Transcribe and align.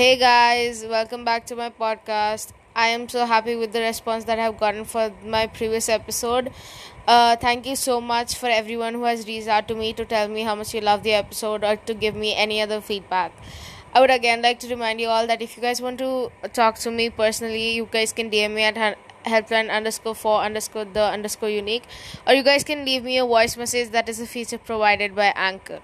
Hey 0.00 0.16
guys, 0.16 0.82
welcome 0.82 1.26
back 1.26 1.44
to 1.48 1.54
my 1.56 1.68
podcast. 1.68 2.52
I 2.74 2.86
am 2.86 3.06
so 3.06 3.26
happy 3.26 3.54
with 3.54 3.74
the 3.74 3.80
response 3.80 4.24
that 4.24 4.38
I've 4.38 4.58
gotten 4.58 4.86
for 4.86 5.12
my 5.22 5.46
previous 5.46 5.90
episode. 5.90 6.50
Uh, 7.06 7.36
thank 7.36 7.66
you 7.66 7.76
so 7.76 8.00
much 8.00 8.34
for 8.34 8.46
everyone 8.46 8.94
who 8.94 9.04
has 9.04 9.26
reached 9.26 9.48
out 9.48 9.68
to 9.68 9.74
me 9.74 9.92
to 9.92 10.06
tell 10.06 10.26
me 10.28 10.40
how 10.40 10.54
much 10.54 10.72
you 10.72 10.80
love 10.80 11.02
the 11.02 11.12
episode 11.12 11.62
or 11.62 11.76
to 11.76 11.92
give 11.92 12.14
me 12.14 12.34
any 12.34 12.62
other 12.62 12.80
feedback. 12.80 13.30
I 13.92 14.00
would 14.00 14.10
again 14.10 14.40
like 14.40 14.58
to 14.60 14.68
remind 14.70 15.02
you 15.02 15.08
all 15.08 15.26
that 15.26 15.42
if 15.42 15.54
you 15.54 15.62
guys 15.62 15.82
want 15.82 15.98
to 15.98 16.32
talk 16.54 16.78
to 16.86 16.90
me 16.90 17.10
personally, 17.10 17.72
you 17.72 17.86
guys 17.92 18.14
can 18.14 18.30
DM 18.30 18.54
me 18.54 18.62
at 18.62 18.96
helpline 19.26 19.70
underscore 19.70 20.14
for 20.14 20.40
underscore 20.40 20.86
the 20.86 21.04
underscore 21.04 21.50
unique, 21.50 21.84
or 22.26 22.32
you 22.32 22.42
guys 22.42 22.64
can 22.64 22.86
leave 22.86 23.04
me 23.04 23.18
a 23.18 23.26
voice 23.26 23.54
message 23.54 23.90
that 23.90 24.08
is 24.08 24.18
a 24.18 24.26
feature 24.26 24.56
provided 24.56 25.14
by 25.14 25.34
Anchor. 25.36 25.80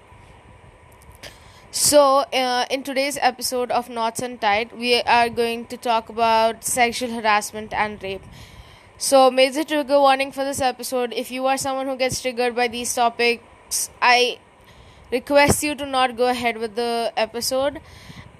So, 1.77 2.25
uh, 2.33 2.65
in 2.71 2.81
today's 2.81 3.19
episode 3.21 3.69
of 3.69 3.87
Knots 3.87 4.23
and 4.23 4.41
Tide, 4.41 4.71
we 4.71 4.99
are 5.03 5.29
going 5.29 5.67
to 5.67 5.77
talk 5.77 6.09
about 6.09 6.63
sexual 6.63 7.11
harassment 7.11 7.71
and 7.71 8.01
rape. 8.01 8.23
So, 8.97 9.29
major 9.29 9.63
trigger 9.63 9.99
warning 9.99 10.31
for 10.31 10.43
this 10.43 10.59
episode 10.59 11.13
if 11.13 11.29
you 11.29 11.45
are 11.45 11.55
someone 11.55 11.85
who 11.85 11.95
gets 11.95 12.19
triggered 12.19 12.55
by 12.55 12.67
these 12.67 12.95
topics, 12.95 13.91
I 14.01 14.39
request 15.11 15.61
you 15.61 15.75
to 15.75 15.85
not 15.85 16.17
go 16.17 16.29
ahead 16.29 16.57
with 16.57 16.75
the 16.75 17.13
episode. 17.15 17.79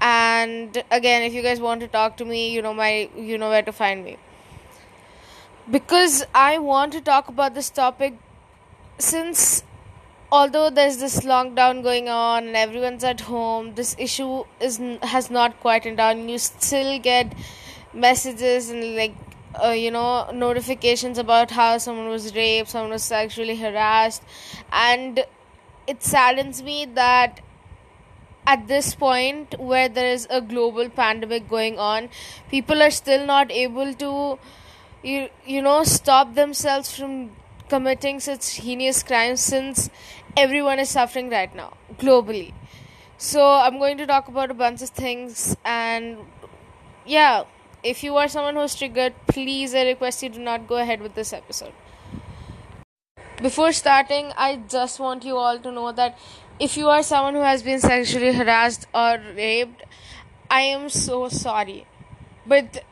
And 0.01 0.83
again, 0.89 1.21
if 1.21 1.35
you 1.35 1.43
guys 1.43 1.59
want 1.59 1.81
to 1.81 1.87
talk 1.87 2.17
to 2.17 2.25
me, 2.25 2.51
you 2.51 2.63
know 2.63 2.73
my 2.73 3.07
you 3.15 3.37
know 3.37 3.49
where 3.49 3.61
to 3.61 3.71
find 3.71 4.03
me. 4.03 4.17
Because 5.69 6.25
I 6.33 6.57
want 6.57 6.91
to 6.93 7.01
talk 7.01 7.27
about 7.27 7.53
this 7.53 7.69
topic 7.69 8.17
since 8.97 9.63
although 10.31 10.69
there's 10.69 10.97
this 10.97 11.21
lockdown 11.21 11.81
going 11.83 12.09
on 12.09 12.47
and 12.47 12.55
everyone's 12.55 13.03
at 13.03 13.21
home 13.21 13.73
this 13.75 13.95
issue 13.97 14.43
is 14.59 14.79
has 15.01 15.29
not 15.31 15.59
quieted 15.59 15.97
down. 15.97 16.27
You 16.27 16.37
still 16.37 16.99
get 16.99 17.33
messages 17.93 18.69
and 18.69 18.95
like 18.95 19.15
uh, 19.63 19.69
you 19.69 19.91
know 19.91 20.29
notifications 20.31 21.17
about 21.17 21.51
how 21.51 21.77
someone 21.77 22.09
was 22.09 22.35
raped 22.35 22.69
someone 22.69 22.91
was 22.91 23.03
sexually 23.03 23.55
harassed. 23.55 24.23
And 24.71 25.25
it 25.87 26.03
saddens 26.03 26.61
me 26.61 26.85
that 26.95 27.39
at 28.45 28.67
this 28.67 28.95
point 28.95 29.55
where 29.59 29.89
there 29.89 30.11
is 30.11 30.27
a 30.29 30.41
global 30.41 30.89
pandemic 30.89 31.49
going 31.49 31.77
on 31.77 32.07
people 32.49 32.81
are 32.81 32.91
still 32.91 33.25
not 33.25 33.51
able 33.51 33.93
to 33.93 34.39
you 35.03 35.27
you 35.45 35.61
know 35.61 35.83
stop 35.83 36.33
themselves 36.35 36.97
from 36.97 37.29
committing 37.69 38.19
such 38.19 38.55
heinous 38.55 39.03
crimes 39.03 39.41
since 39.41 39.89
everyone 40.35 40.79
is 40.79 40.89
suffering 40.89 41.29
right 41.29 41.53
now 41.55 41.73
globally. 41.97 42.53
So 43.17 43.43
I'm 43.43 43.79
going 43.79 43.97
to 43.97 44.05
talk 44.05 44.27
about 44.27 44.51
a 44.51 44.53
bunch 44.53 44.81
of 44.81 44.89
things 44.89 45.55
and 45.65 46.17
yeah, 47.05 47.43
if 47.83 48.03
you 48.03 48.15
are 48.17 48.27
someone 48.27 48.55
who's 48.55 48.75
triggered, 48.75 49.13
please 49.27 49.73
I 49.73 49.83
request 49.85 50.23
you 50.23 50.29
do 50.29 50.39
not 50.39 50.67
go 50.67 50.77
ahead 50.77 51.01
with 51.01 51.15
this 51.15 51.33
episode. 51.33 51.73
Before 53.41 53.71
starting, 53.71 54.31
I 54.35 54.55
just 54.67 54.99
want 54.99 55.23
you 55.23 55.37
all 55.37 55.59
to 55.59 55.71
know 55.71 55.91
that 55.91 56.17
if 56.59 56.75
you 56.75 56.89
are 56.89 57.03
someone 57.03 57.35
who 57.35 57.41
has 57.41 57.61
been 57.61 57.79
sexually 57.79 58.33
harassed 58.33 58.87
or 58.93 59.19
raped, 59.35 59.83
I 60.49 60.61
am 60.61 60.89
so 60.89 61.29
sorry. 61.29 61.85
But 62.45 62.83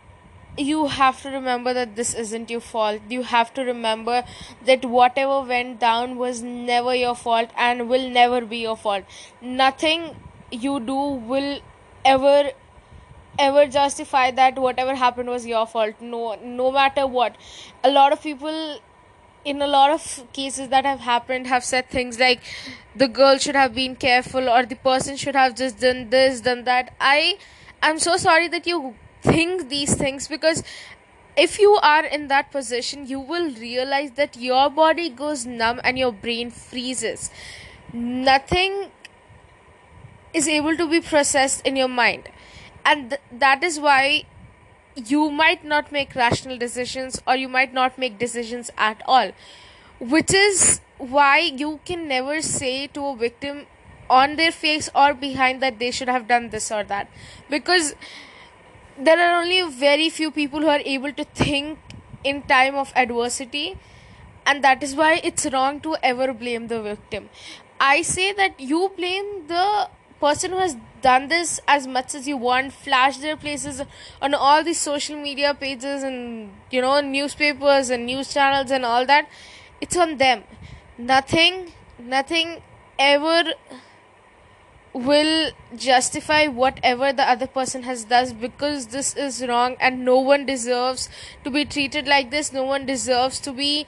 you 0.57 0.87
have 0.87 1.21
to 1.21 1.29
remember 1.29 1.73
that 1.73 1.95
this 1.95 2.13
isn't 2.13 2.49
your 2.49 2.61
fault. 2.61 3.01
You 3.09 3.23
have 3.23 3.53
to 3.55 3.63
remember 3.63 4.23
that 4.65 4.85
whatever 4.85 5.41
went 5.41 5.79
down 5.79 6.15
was 6.17 6.41
never 6.41 6.95
your 6.95 7.15
fault 7.15 7.49
and 7.57 7.89
will 7.89 8.09
never 8.09 8.41
be 8.45 8.57
your 8.57 8.77
fault. 8.77 9.03
Nothing 9.41 10.15
you 10.51 10.79
do 10.79 10.95
will 10.95 11.59
ever 12.03 12.51
ever 13.37 13.65
justify 13.67 14.31
that 14.31 14.57
whatever 14.57 14.95
happened 14.95 15.29
was 15.29 15.45
your 15.45 15.67
fault. 15.67 15.95
No 15.99 16.35
no 16.41 16.71
matter 16.71 17.05
what. 17.05 17.35
A 17.83 17.91
lot 17.91 18.13
of 18.13 18.21
people 18.21 18.79
in 19.43 19.61
a 19.61 19.67
lot 19.67 19.91
of 19.91 20.23
cases 20.33 20.69
that 20.69 20.85
have 20.85 21.01
happened 21.01 21.47
have 21.47 21.63
said 21.63 21.87
things 21.89 22.19
like 22.19 22.41
the 22.95 23.07
girl 23.07 23.37
should 23.37 23.55
have 23.55 23.75
been 23.75 23.95
careful 23.95 24.49
or 24.49 24.65
the 24.65 24.75
person 24.75 25.15
should 25.15 25.35
have 25.35 25.55
just 25.55 25.79
done 25.79 26.09
this 26.09 26.41
done 26.41 26.63
that 26.63 26.91
i 26.99 27.37
i'm 27.83 27.99
so 27.99 28.17
sorry 28.17 28.47
that 28.47 28.65
you 28.65 28.95
think 29.31 29.69
these 29.69 29.95
things 29.95 30.27
because 30.27 30.63
if 31.35 31.59
you 31.59 31.77
are 31.91 32.05
in 32.05 32.27
that 32.27 32.51
position 32.51 33.07
you 33.07 33.19
will 33.19 33.49
realize 33.55 34.11
that 34.21 34.37
your 34.37 34.69
body 34.69 35.09
goes 35.09 35.45
numb 35.45 35.81
and 35.83 35.97
your 35.97 36.11
brain 36.11 36.51
freezes. 36.51 37.29
Nothing 37.93 38.91
is 40.33 40.47
able 40.47 40.77
to 40.77 40.87
be 40.87 41.01
processed 41.01 41.65
in 41.65 41.75
your 41.75 41.87
mind. 41.87 42.29
And 42.85 43.09
th- 43.11 43.21
that 43.31 43.63
is 43.63 43.79
why 43.79 44.23
you 44.95 45.29
might 45.29 45.63
not 45.63 45.91
make 45.91 46.15
rational 46.15 46.57
decisions 46.57 47.21
or 47.27 47.35
you 47.35 47.49
might 47.49 47.73
not 47.73 47.97
make 47.97 48.17
decisions 48.17 48.71
at 48.77 49.01
all 49.05 49.31
which 49.99 50.33
is 50.33 50.81
why 50.97 51.39
you 51.39 51.79
can 51.85 52.07
never 52.07 52.41
say 52.41 52.87
to 52.87 53.05
a 53.07 53.15
victim 53.15 53.65
on 54.09 54.35
their 54.35 54.51
face 54.51 54.89
or 54.93 55.13
behind 55.13 55.61
that 55.61 55.79
they 55.79 55.91
should 55.91 56.09
have 56.09 56.27
done 56.27 56.49
this 56.49 56.71
or 56.71 56.83
that. 56.83 57.09
Because 57.49 57.95
there 58.97 59.19
are 59.19 59.41
only 59.41 59.61
very 59.69 60.09
few 60.09 60.31
people 60.31 60.61
who 60.61 60.69
are 60.69 60.81
able 60.85 61.11
to 61.13 61.23
think 61.23 61.79
in 62.23 62.41
time 62.43 62.75
of 62.75 62.91
adversity 62.95 63.77
and 64.45 64.63
that 64.63 64.83
is 64.83 64.95
why 64.95 65.19
it's 65.23 65.45
wrong 65.51 65.79
to 65.81 65.95
ever 66.03 66.33
blame 66.33 66.67
the 66.67 66.81
victim. 66.81 67.29
I 67.79 68.03
say 68.03 68.31
that 68.33 68.59
you 68.59 68.91
blame 68.95 69.47
the 69.47 69.89
person 70.19 70.51
who 70.51 70.57
has 70.57 70.77
done 71.01 71.27
this 71.27 71.59
as 71.67 71.87
much 71.87 72.15
as 72.15 72.27
you 72.27 72.37
want 72.37 72.73
flash 72.73 73.17
their 73.17 73.35
places 73.35 73.81
on 74.21 74.33
all 74.33 74.63
these 74.63 74.79
social 74.79 75.17
media 75.21 75.53
pages 75.53 76.03
and 76.03 76.51
you 76.71 76.81
know 76.81 77.01
newspapers 77.01 77.89
and 77.89 78.05
news 78.05 78.33
channels 78.33 78.71
and 78.71 78.85
all 78.85 79.05
that. 79.05 79.27
It's 79.81 79.97
on 79.97 80.17
them. 80.17 80.43
Nothing 80.97 81.73
nothing 81.99 82.61
ever 82.97 83.53
will 84.95 85.51
justify 85.75 86.47
whatever 86.47 87.11
the 87.11 87.29
other 87.29 87.47
person 87.47 87.83
has 87.83 88.05
does 88.05 88.31
because 88.31 88.87
this 88.87 89.13
is 89.15 89.45
wrong 89.45 89.75
and 89.79 90.05
no 90.05 90.17
one 90.17 90.45
deserves 90.45 91.09
to 91.43 91.51
be 91.51 91.65
treated 91.65 92.07
like 92.07 92.31
this. 92.31 92.53
No 92.53 92.63
one 92.63 92.85
deserves 92.85 93.41
to 93.41 93.51
be 93.51 93.85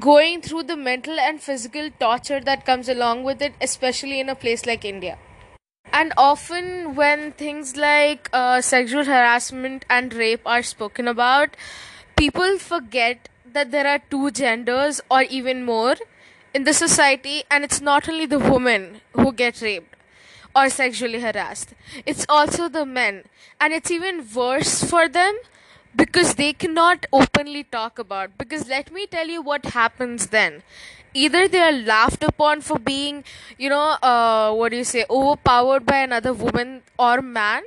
going 0.00 0.42
through 0.42 0.64
the 0.64 0.76
mental 0.76 1.20
and 1.20 1.40
physical 1.40 1.88
torture 2.00 2.40
that 2.40 2.66
comes 2.66 2.88
along 2.88 3.22
with 3.22 3.40
it 3.42 3.54
especially 3.60 4.18
in 4.18 4.28
a 4.28 4.34
place 4.34 4.64
like 4.64 4.84
india. 4.84 5.18
And 5.92 6.14
often 6.16 6.94
when 6.94 7.32
things 7.32 7.76
like 7.76 8.30
uh, 8.32 8.62
sexual 8.62 9.04
harassment 9.04 9.84
and 9.90 10.14
rape 10.14 10.40
are 10.46 10.62
spoken 10.62 11.06
about 11.06 11.56
people 12.16 12.58
forget 12.58 13.28
that 13.44 13.70
there 13.70 13.86
are 13.86 14.00
two 14.10 14.30
genders 14.30 15.02
or 15.10 15.22
even 15.22 15.64
more 15.64 15.96
in 16.54 16.64
the 16.64 16.72
society 16.74 17.42
and 17.50 17.64
it's 17.64 17.80
not 17.80 18.08
only 18.08 18.26
the 18.26 18.38
women 18.38 19.00
who 19.14 19.32
get 19.32 19.60
raped 19.62 19.96
or 20.54 20.68
sexually 20.68 21.20
harassed 21.20 21.74
it's 22.06 22.26
also 22.28 22.68
the 22.68 22.84
men. 22.86 23.24
And 23.60 23.72
it's 23.72 23.90
even 23.90 24.26
worse 24.34 24.82
for 24.82 25.08
them 25.08 25.38
because 25.94 26.34
they 26.34 26.52
cannot 26.52 27.06
openly 27.12 27.64
talk 27.64 27.98
about 27.98 28.36
because 28.38 28.68
let 28.68 28.92
me 28.92 29.06
tell 29.06 29.28
you 29.28 29.42
what 29.42 29.66
happens 29.66 30.28
then. 30.28 30.62
Either 31.14 31.46
they 31.46 31.60
are 31.60 31.72
laughed 31.72 32.22
upon 32.24 32.62
for 32.62 32.78
being 32.78 33.22
you 33.58 33.68
know 33.68 33.96
uh, 34.02 34.52
what 34.52 34.70
do 34.70 34.78
you 34.78 34.84
say 34.84 35.04
overpowered 35.10 35.84
by 35.84 35.98
another 35.98 36.32
woman 36.32 36.82
or 36.98 37.20
man 37.20 37.62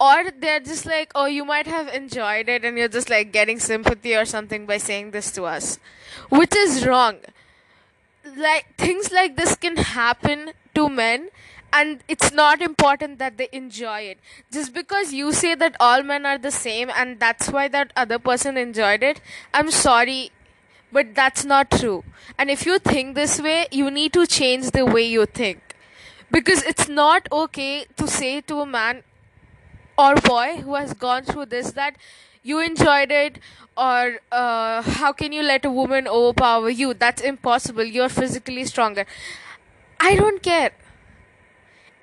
or 0.00 0.30
they're 0.30 0.60
just 0.60 0.86
like 0.86 1.12
oh 1.14 1.26
you 1.26 1.44
might 1.44 1.66
have 1.66 1.88
enjoyed 1.88 2.48
it 2.48 2.64
and 2.64 2.78
you're 2.78 2.88
just 2.88 3.10
like 3.10 3.30
getting 3.30 3.58
sympathy 3.58 4.14
or 4.16 4.24
something 4.24 4.64
by 4.64 4.78
saying 4.78 5.10
this 5.10 5.30
to 5.32 5.44
us 5.44 5.78
which 6.30 6.56
is 6.56 6.86
wrong 6.86 7.16
like 8.36 8.74
things 8.76 9.12
like 9.12 9.36
this 9.36 9.56
can 9.56 9.76
happen 9.76 10.50
to 10.74 10.88
men 10.88 11.28
and 11.72 12.02
it's 12.08 12.32
not 12.32 12.62
important 12.62 13.18
that 13.18 13.36
they 13.36 13.48
enjoy 13.52 14.00
it. 14.00 14.18
Just 14.50 14.72
because 14.72 15.12
you 15.12 15.32
say 15.32 15.54
that 15.54 15.76
all 15.78 16.02
men 16.02 16.24
are 16.24 16.38
the 16.38 16.50
same 16.50 16.90
and 16.94 17.20
that's 17.20 17.50
why 17.50 17.68
that 17.68 17.92
other 17.94 18.18
person 18.18 18.56
enjoyed 18.56 19.02
it 19.02 19.20
i'm 19.52 19.70
sorry 19.70 20.30
but 20.90 21.14
that's 21.14 21.44
not 21.44 21.70
true. 21.70 22.04
And 22.38 22.50
if 22.50 22.64
you 22.64 22.78
think 22.78 23.14
this 23.14 23.40
way 23.40 23.66
you 23.70 23.90
need 23.90 24.12
to 24.14 24.26
change 24.26 24.70
the 24.70 24.86
way 24.86 25.02
you 25.02 25.26
think. 25.26 25.74
Because 26.30 26.62
it's 26.62 26.88
not 26.88 27.28
okay 27.32 27.86
to 27.96 28.06
say 28.06 28.40
to 28.42 28.60
a 28.60 28.66
man 28.66 29.02
or 29.96 30.14
boy 30.16 30.58
who 30.62 30.74
has 30.74 30.94
gone 30.94 31.24
through 31.24 31.46
this 31.46 31.72
that 31.72 31.96
you 32.42 32.60
enjoyed 32.60 33.10
it 33.10 33.38
or 33.76 34.18
uh, 34.32 34.82
how 34.82 35.12
can 35.12 35.32
you 35.32 35.42
let 35.42 35.64
a 35.64 35.70
woman 35.70 36.08
overpower 36.08 36.70
you? 36.70 36.94
That's 36.94 37.22
impossible. 37.22 37.84
You're 37.84 38.08
physically 38.08 38.64
stronger. 38.64 39.06
I 40.00 40.16
don't 40.16 40.42
care. 40.42 40.72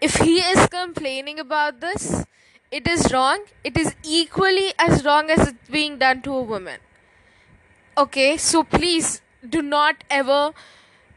If 0.01 0.17
he 0.17 0.37
is 0.39 0.67
complaining 0.67 1.39
about 1.39 1.81
this 1.81 2.25
it 2.71 2.87
is 2.87 3.11
wrong. 3.13 3.45
It 3.63 3.77
is 3.77 3.95
equally 4.03 4.73
as 4.77 5.05
wrong 5.05 5.29
as 5.29 5.47
it's 5.47 5.69
being 5.69 5.97
done 5.97 6.21
to 6.23 6.33
a 6.33 6.41
woman. 6.41 6.79
Okay? 7.97 8.37
So 8.37 8.63
please 8.63 9.21
do 9.47 9.61
not 9.61 10.03
ever 10.09 10.53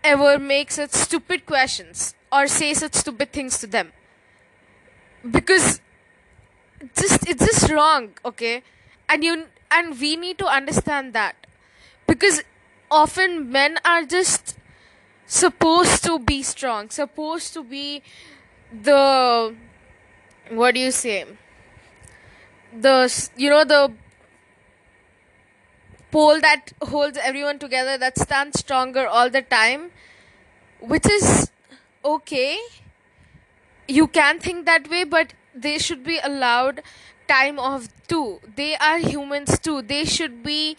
ever 0.05 0.39
make 0.39 0.71
such 0.71 0.93
stupid 0.93 1.45
questions 1.47 2.15
or 2.31 2.47
say 2.47 2.73
such 2.75 2.95
stupid 2.95 3.33
things 3.33 3.59
to 3.59 3.67
them. 3.67 3.93
Because 5.29 5.81
just 6.95 7.29
it's 7.29 7.45
just 7.45 7.71
wrong 7.73 8.11
okay 8.25 8.63
and 9.09 9.25
you 9.25 9.47
and 9.71 9.99
we 10.01 10.17
need 10.17 10.39
to 10.39 10.47
understand 10.47 11.13
that. 11.13 11.47
Because 12.07 12.43
often 12.91 13.51
men 13.51 13.79
are 13.85 14.05
just 14.05 14.57
supposed 15.27 16.03
to 16.03 16.19
be 16.19 16.43
strong 16.43 16.89
supposed 16.89 17.53
to 17.53 17.63
be 17.63 18.03
the 18.73 19.55
what 20.51 20.75
do 20.75 20.81
you 20.81 20.91
say? 20.91 21.27
The 22.73 23.29
you 23.37 23.51
know 23.51 23.65
the 23.65 23.93
pole 26.11 26.41
that 26.41 26.73
holds 26.83 27.19
everyone 27.19 27.59
together 27.59 27.99
that 27.99 28.19
stands 28.19 28.61
stronger 28.61 29.07
all 29.07 29.29
the 29.29 29.43
time 29.43 29.91
which 30.81 31.07
is 31.07 31.51
okay. 32.05 32.59
You 33.87 34.07
can 34.07 34.39
think 34.39 34.65
that 34.67 34.89
way 34.89 35.05
but 35.05 35.35
they 35.55 35.79
should 35.79 36.05
be 36.05 36.19
allowed 36.23 36.83
time 37.29 37.59
off 37.59 37.89
too 38.09 38.41
they 38.57 38.75
are 38.77 38.99
humans 38.99 39.59
too. 39.59 39.83
They 39.83 40.05
should 40.05 40.43
be 40.43 40.77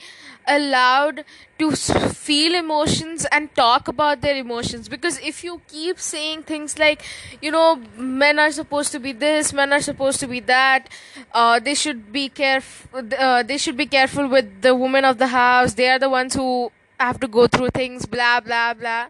allowed 0.48 1.24
to 1.60 1.72
feel 1.72 2.56
emotions 2.56 3.26
and 3.32 3.54
talk 3.56 3.88
about 3.88 4.22
their 4.22 4.36
emotions. 4.36 4.90
Because 4.90 5.20
if 5.20 5.44
you 5.44 5.62
keep 5.68 6.00
saying 6.00 6.44
things 6.44 6.78
like 6.80 7.04
you 7.42 7.52
know 7.52 7.82
men 7.98 8.40
are 8.40 8.52
supposed 8.52 8.92
to 8.94 9.00
be 9.00 9.12
this 9.12 9.54
men 9.54 9.72
are 9.72 9.82
supposed 9.82 10.20
to 10.22 10.28
be 10.28 10.40
that 10.42 10.90
uh, 11.34 11.60
they 11.60 11.76
should 11.76 12.12
be 12.12 12.28
careful 12.30 13.02
uh, 13.18 13.44
they 13.44 13.58
should 13.58 13.78
be 13.78 13.86
careful 13.86 14.28
with 14.28 14.62
the 14.62 14.76
women 14.76 15.06
of 15.06 15.18
the 15.18 15.28
house. 15.28 15.74
They 15.74 15.90
are 15.90 16.00
the 16.00 16.10
ones 16.10 16.34
who 16.36 16.72
have 17.00 17.20
to 17.22 17.28
go 17.28 17.48
through 17.48 17.70
things 17.70 18.06
blah 18.06 18.40
blah 18.40 18.74
blah. 18.74 19.08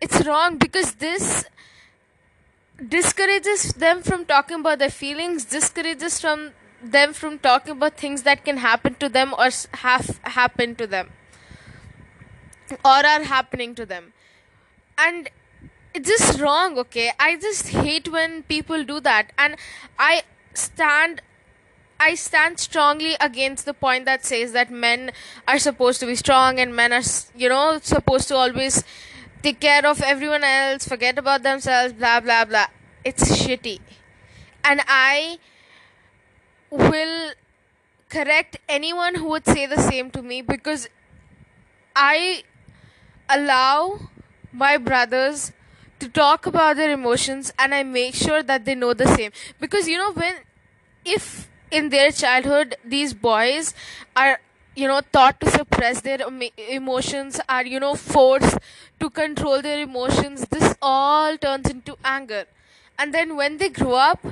It's 0.00 0.24
wrong 0.26 0.58
because 0.58 0.94
this 0.94 1.44
discourages 2.86 3.72
them 3.74 4.02
from 4.02 4.24
talking 4.24 4.60
about 4.60 4.78
their 4.78 4.90
feelings 4.90 5.44
discourages 5.44 6.20
from 6.20 6.52
them 6.82 7.12
from 7.12 7.38
talking 7.38 7.72
about 7.72 7.96
things 7.96 8.22
that 8.22 8.44
can 8.44 8.58
happen 8.58 8.94
to 8.94 9.08
them 9.08 9.34
or 9.36 9.48
have 9.74 10.20
happened 10.22 10.78
to 10.78 10.86
them 10.86 11.10
or 12.84 13.06
are 13.06 13.22
happening 13.24 13.74
to 13.74 13.86
them. 13.86 14.12
And 14.96 15.30
it's 15.94 16.08
just 16.08 16.40
wrong 16.40 16.78
okay? 16.78 17.12
I 17.18 17.36
just 17.36 17.68
hate 17.68 18.12
when 18.12 18.42
people 18.44 18.84
do 18.84 19.00
that. 19.00 19.32
And 19.38 19.56
i 19.98 20.22
stand 20.54 21.22
I 22.00 22.14
stand 22.14 22.60
strongly 22.60 23.16
against 23.20 23.64
the 23.64 23.74
point 23.74 24.04
that 24.04 24.24
says 24.24 24.52
that 24.52 24.70
men 24.70 25.10
are 25.48 25.58
supposed 25.58 25.98
to 25.98 26.06
be 26.06 26.14
strong 26.14 26.60
and 26.60 26.74
men 26.76 26.92
are, 26.92 27.02
you 27.34 27.48
know, 27.48 27.80
supposed 27.82 28.28
to 28.28 28.36
always 28.36 28.84
take 29.42 29.60
care 29.60 29.86
of 29.86 30.02
everyone 30.02 30.44
else, 30.44 30.86
forget 30.86 31.18
about 31.18 31.42
themselves, 31.42 31.92
blah, 31.92 32.20
blah, 32.20 32.44
blah. 32.44 32.66
It's 33.04 33.24
shitty. 33.42 33.80
And 34.64 34.82
I 34.86 35.38
will 36.70 37.32
correct 38.08 38.58
anyone 38.68 39.16
who 39.16 39.28
would 39.28 39.46
say 39.46 39.66
the 39.66 39.80
same 39.80 40.10
to 40.10 40.22
me 40.22 40.42
because 40.42 40.88
I 41.94 42.42
allow 43.28 44.00
my 44.52 44.76
brothers 44.78 45.52
to 46.00 46.08
talk 46.08 46.46
about 46.46 46.76
their 46.76 46.90
emotions 46.90 47.52
and 47.58 47.74
I 47.74 47.82
make 47.82 48.14
sure 48.14 48.42
that 48.42 48.64
they 48.64 48.74
know 48.74 48.94
the 48.94 49.06
same. 49.06 49.32
Because 49.60 49.88
you 49.88 49.98
know, 49.98 50.12
when 50.12 50.36
if 51.04 51.48
in 51.70 51.90
their 51.90 52.10
childhood 52.10 52.76
these 52.84 53.12
boys 53.12 53.74
are 54.16 54.40
you 54.80 54.88
know 54.88 55.00
taught 55.12 55.40
to 55.40 55.50
suppress 55.50 56.00
their 56.02 56.18
emotions 56.78 57.40
are 57.48 57.64
you 57.66 57.80
know 57.84 57.94
forced 57.94 58.58
to 59.00 59.10
control 59.10 59.62
their 59.62 59.80
emotions. 59.82 60.46
This 60.50 60.74
all 60.80 61.36
turns 61.36 61.68
into 61.70 61.96
anger. 62.04 62.44
And 62.98 63.14
then 63.14 63.36
when 63.36 63.58
they 63.58 63.68
grow 63.68 63.94
up 63.94 64.24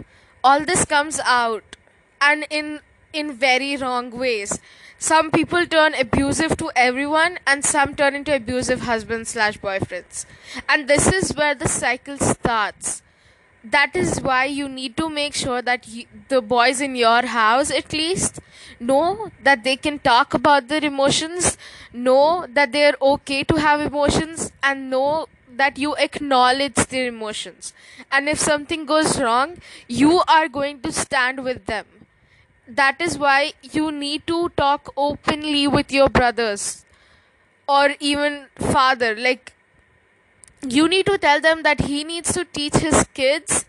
all 0.44 0.64
this 0.64 0.84
comes 0.84 1.19
out 1.20 1.76
and 2.20 2.46
in 2.50 2.81
in 3.12 3.32
very 3.32 3.76
wrong 3.76 4.10
ways. 4.10 4.58
Some 4.98 5.31
people 5.31 5.66
turn 5.66 5.94
abusive 5.94 6.56
to 6.58 6.70
everyone 6.75 7.38
and 7.46 7.64
some 7.64 7.94
turn 7.94 8.14
into 8.14 8.34
abusive 8.34 8.81
husbands 8.81 9.31
slash 9.31 9.58
boyfriends. 9.58 10.25
And 10.69 10.88
this 10.88 11.08
is 11.08 11.34
where 11.34 11.54
the 11.54 11.69
cycle 11.69 12.19
starts 12.19 13.02
that 13.70 13.96
is 13.96 14.20
why 14.20 14.44
you 14.44 14.68
need 14.68 14.96
to 14.96 15.08
make 15.08 15.34
sure 15.34 15.60
that 15.62 15.86
you, 15.88 16.04
the 16.28 16.40
boys 16.40 16.80
in 16.80 16.94
your 16.94 17.26
house 17.26 17.70
at 17.70 17.92
least 17.92 18.40
know 18.78 19.30
that 19.42 19.64
they 19.64 19.76
can 19.76 19.98
talk 19.98 20.34
about 20.34 20.68
their 20.68 20.84
emotions 20.84 21.56
know 21.92 22.46
that 22.52 22.72
they 22.72 22.84
are 22.84 22.96
okay 23.00 23.42
to 23.42 23.56
have 23.56 23.80
emotions 23.80 24.52
and 24.62 24.90
know 24.90 25.26
that 25.56 25.78
you 25.78 25.94
acknowledge 25.96 26.74
their 26.74 27.06
emotions. 27.08 27.72
And 28.12 28.28
if 28.28 28.38
something 28.38 28.84
goes 28.84 29.18
wrong 29.20 29.56
you 29.88 30.22
are 30.28 30.48
going 30.48 30.80
to 30.82 30.92
stand 30.92 31.42
with 31.44 31.66
them. 31.66 31.86
That 32.69 33.00
is 33.00 33.16
why 33.19 33.52
you 33.62 33.90
need 33.92 34.26
to 34.26 34.50
talk 34.50 34.92
openly 34.96 35.66
with 35.66 35.92
your 35.92 36.08
brothers 36.08 36.84
or 37.69 37.94
even 38.00 38.46
father. 38.58 39.16
Like 39.16 39.52
you 40.62 40.88
need 40.88 41.06
to 41.06 41.19
tell 41.19 41.41
them 41.41 41.62
that 41.62 41.82
he 41.82 42.05
needs 42.05 42.32
to 42.32 42.44
teach 42.44 42.75
his 42.75 43.05
kids 43.14 43.64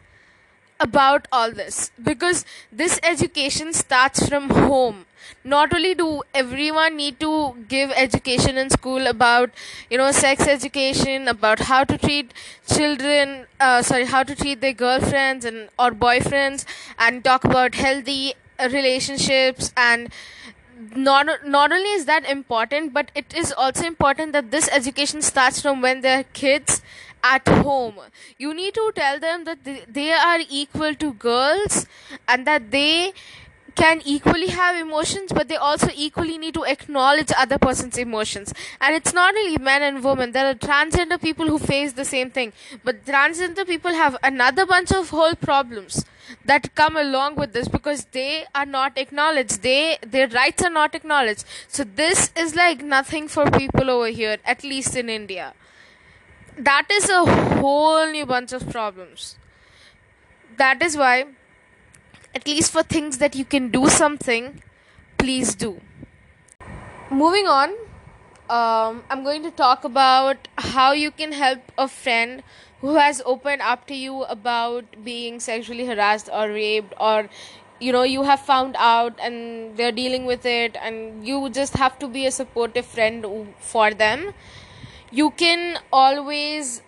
about 0.80 1.28
all 1.31 1.51
this. 1.51 1.92
Because 2.01 2.45
this 2.72 3.00
education 3.04 3.74
starts 3.74 4.28
from 4.28 4.50
home. 4.50 5.06
Not 5.44 5.74
only 5.74 5.94
do 5.94 6.24
everyone 6.34 6.95
need 6.95 7.19
to 7.19 7.56
give 7.68 7.92
education 7.92 8.57
in 8.57 8.69
school 8.69 9.07
about 9.07 9.50
you 9.89 9.98
know 9.98 10.12
sex 10.12 10.48
education 10.48 11.28
about 11.28 11.60
how 11.60 11.84
to 11.84 11.98
treat 11.98 12.34
children 12.74 13.45
uh, 13.60 13.81
sorry 13.81 14.06
how 14.06 14.24
to 14.24 14.36
treat 14.36 14.62
their 14.62 14.74
girlfriends 14.74 15.44
and 15.44 15.69
or 15.78 15.92
boyfriends 15.92 16.66
and 16.98 17.25
talk 17.25 17.44
about 17.44 17.75
healthy 17.75 18.36
relationships 18.72 19.74
and 19.75 20.10
not 20.95 21.27
not 21.45 21.71
only 21.71 21.89
is 21.89 22.06
that 22.06 22.29
important 22.29 22.94
but 22.94 23.12
it 23.15 23.33
is 23.35 23.53
also 23.53 23.85
important 23.85 24.33
that 24.33 24.51
this 24.51 24.69
education 24.71 25.21
starts 25.21 25.62
from 25.62 25.81
when 25.81 26.01
they're 26.01 26.24
kids 26.33 26.81
at 27.24 27.47
home. 27.47 27.95
You 28.38 28.53
need 28.53 28.74
to 28.75 28.91
tell 28.95 29.19
them 29.19 29.44
that 29.45 29.63
they, 29.63 29.83
they 29.89 30.12
are 30.13 30.39
equal 30.50 30.94
to 30.95 31.13
girls 31.13 31.85
and 32.27 32.45
that 32.45 32.71
they 32.71 33.13
can 33.77 34.01
equally 34.06 34.47
have 34.47 34.75
emotions 34.75 35.31
but 35.31 35.47
they 35.47 35.56
also 35.56 35.89
equally 35.95 36.38
need 36.38 36.56
to 36.56 36.63
acknowledge 36.63 37.31
other 37.38 37.57
person's 37.59 37.97
emotions. 37.97 38.53
And 38.81 38.95
it's 38.95 39.13
not 39.13 39.35
only 39.35 39.57
men 39.57 39.83
and 39.83 40.03
women. 40.03 40.31
There 40.31 40.50
are 40.50 40.56
transgender 40.56 41.21
people 41.21 41.47
who 41.47 41.59
face 41.59 41.94
the 41.94 42.06
same 42.06 42.31
thing. 42.31 42.53
But 42.83 43.06
transgender 43.06 43.65
people 43.68 43.94
have 43.94 44.18
another 44.24 44.65
bunch 44.65 44.91
of 44.91 45.12
whole 45.12 45.35
problems 45.35 46.03
that 46.45 46.74
come 46.75 46.97
along 46.97 47.35
with 47.35 47.53
this 47.53 47.68
because 47.68 48.06
they 48.18 48.45
are 48.56 48.65
not 48.65 48.97
acknowledged. 48.97 49.62
They 49.62 49.98
their 50.01 50.27
rights 50.27 50.63
are 50.63 50.75
not 50.81 50.96
acknowledged. 50.96 51.46
So 51.67 51.84
this 51.84 52.31
is 52.36 52.55
like 52.55 52.84
nothing 52.84 53.27
for 53.27 53.50
people 53.51 53.89
over 53.89 54.07
here 54.07 54.38
at 54.43 54.63
least 54.63 54.96
in 54.96 55.10
india. 55.10 55.53
That 56.57 56.88
is 57.00 57.10
a 57.10 57.25
whole 57.60 58.12
new 58.12 58.25
bunch 58.25 58.53
of 58.53 58.69
problems. 58.69 59.36
That 60.57 60.81
is 60.81 60.98
why 60.98 61.25
at 62.38 62.48
least 62.48 62.72
for 62.72 62.84
things 62.84 63.20
that 63.25 63.36
you 63.36 63.46
can 63.46 63.70
do 63.70 63.89
something 63.89 64.62
please 65.17 65.56
do. 65.56 65.82
Moving 67.10 67.48
on 67.48 67.75
um, 68.50 69.03
i'm 69.10 69.24
going 69.24 69.44
to 69.44 69.51
talk 69.51 69.84
about 69.84 70.48
how 70.58 70.91
you 70.91 71.12
can 71.12 71.32
help 71.32 71.60
a 71.77 71.88
friend 71.88 72.44
who 72.82 72.96
has 72.96 73.22
opened 73.25 73.62
up 73.62 73.88
to 73.88 73.96
you 73.96 74.24
about 74.24 74.86
being 75.03 75.39
sexually 75.39 75.86
harassed 75.86 76.29
or 76.32 76.48
raped 76.50 76.94
or 77.00 77.29
you 77.79 77.91
know 77.91 78.03
you 78.03 78.24
have 78.24 78.39
found 78.39 78.75
out 78.79 79.20
and 79.20 79.75
they're 79.77 79.91
dealing 79.91 80.25
with 80.25 80.46
it 80.46 80.77
and 80.82 81.27
you 81.27 81.50
just 81.50 81.74
have 81.74 81.98
to 82.00 82.08
be 82.08 82.25
a 82.25 82.32
supportive 82.32 82.86
friend 82.86 83.25
for 83.60 83.94
them. 83.94 84.34
You 85.12 85.32
can 85.32 85.79
always 85.94 86.82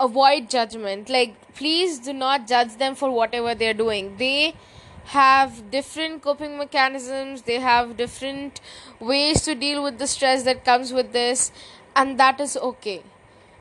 avoid 0.00 0.50
judgment. 0.50 1.08
Like 1.08 1.34
please 1.54 1.98
do 1.98 2.12
not 2.12 2.46
judge 2.46 2.76
them 2.76 2.94
for 2.94 3.10
whatever 3.10 3.54
they're 3.54 3.74
doing. 3.74 4.16
They 4.16 4.54
have 5.06 5.70
different 5.70 6.22
coping 6.22 6.58
mechanisms. 6.58 7.42
They 7.42 7.60
have 7.60 7.96
different 7.96 8.60
ways 9.00 9.42
to 9.42 9.54
deal 9.54 9.82
with 9.82 9.98
the 9.98 10.06
stress 10.06 10.42
that 10.44 10.64
comes 10.64 10.92
with 10.92 11.12
this 11.12 11.50
and 11.96 12.18
that 12.18 12.40
is 12.40 12.56
okay. 12.56 13.02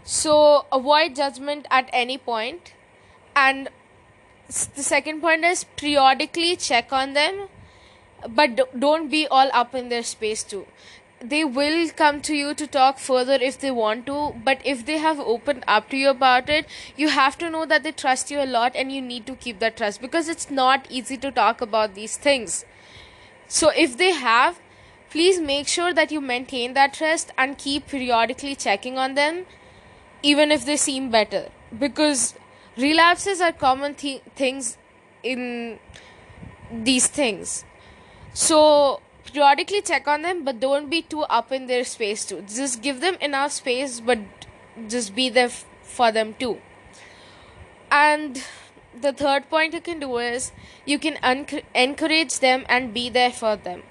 So 0.04 0.66
avoid 0.72 1.16
judgment 1.16 1.68
at 1.70 1.90
any 1.92 2.18
point. 2.18 2.74
And 3.36 3.70
the 4.48 4.84
second 4.84 5.22
point 5.22 5.44
is 5.44 5.64
periodically 5.76 6.56
check 6.56 6.94
on 6.94 7.14
them 7.14 7.48
but 8.30 8.80
don't 8.80 9.10
be 9.10 9.28
all 9.28 9.50
up 9.54 9.76
in 9.76 9.90
their 9.90 10.04
space 10.04 10.44
too 10.44 10.66
they 11.20 11.44
will 11.44 11.90
come 11.90 12.22
to 12.22 12.36
you 12.36 12.54
to 12.54 12.68
talk 12.68 13.00
further 13.00 13.34
if 13.42 13.60
they 13.60 13.72
want 13.72 14.06
to 14.06 14.36
but 14.44 14.62
if 14.64 14.86
they 14.86 14.98
have 14.98 15.20
opened 15.20 15.64
up 15.68 15.90
to 15.90 15.98
you 15.98 16.10
about 16.10 16.50
it 16.50 16.68
you 16.96 17.10
have 17.10 17.38
to 17.38 17.50
know 17.50 17.66
that 17.66 17.84
they 17.84 17.92
trust 17.92 18.30
you 18.30 18.40
a 18.40 18.46
lot 18.46 18.76
and 18.76 18.92
you 18.92 19.02
need 19.02 19.26
to 19.26 19.36
keep 19.36 19.60
that 19.60 19.76
trust 19.76 20.00
because 20.00 20.30
it's 20.30 20.52
not 20.52 20.86
easy 20.90 21.18
to 21.18 21.32
talk 21.32 21.60
about 21.62 21.96
these 21.96 22.18
things. 22.18 22.66
So 23.48 23.70
if 23.70 23.98
they 23.98 24.12
have 24.12 24.60
please 25.10 25.40
make 25.40 25.68
sure 25.68 25.94
that 25.94 26.12
you 26.12 26.22
maintain 26.22 26.74
that 26.74 26.94
trust 26.94 27.32
and 27.38 27.58
keep 27.58 27.88
periodically 27.88 28.56
checking 28.56 28.98
on 28.98 29.16
them 29.16 29.46
even 30.22 30.52
if 30.52 30.66
they 30.66 30.78
seem 30.78 31.10
better. 31.10 31.50
Because 31.78 32.36
relapses 32.78 33.42
are 33.42 33.52
common 33.52 33.96
th- 33.96 34.22
things 34.36 34.78
in 35.24 35.80
these 36.72 37.08
things. 37.08 37.64
So 38.34 39.02
periodically 39.38 39.82
check 39.82 40.08
on 40.08 40.24
them 40.24 40.44
but 40.44 40.60
don't 40.60 40.90
be 40.90 41.02
too 41.02 41.22
up 41.40 41.52
in 41.52 41.68
their 41.68 41.84
space 41.84 42.26
too. 42.26 42.44
Just 42.48 42.82
give 42.82 43.02
them 43.02 43.18
enough 43.22 43.52
space 43.52 44.00
but 44.00 44.20
just 44.88 45.16
be 45.16 45.30
there 45.30 45.46
f- 45.46 45.66
for 45.84 46.12
them 46.12 46.34
too. 46.40 46.58
And 47.92 48.44
the 49.00 49.14
third 49.14 49.50
point 49.50 49.74
you 49.74 49.82
can 49.82 50.00
do 50.00 50.18
is 50.18 50.52
you 50.86 50.98
can 50.98 51.18
un- 51.22 51.46
encourage 51.76 52.40
them 52.40 52.66
and 52.68 52.94
be 52.94 53.10
there 53.10 53.32
for 53.32 53.56
them. 53.56 53.84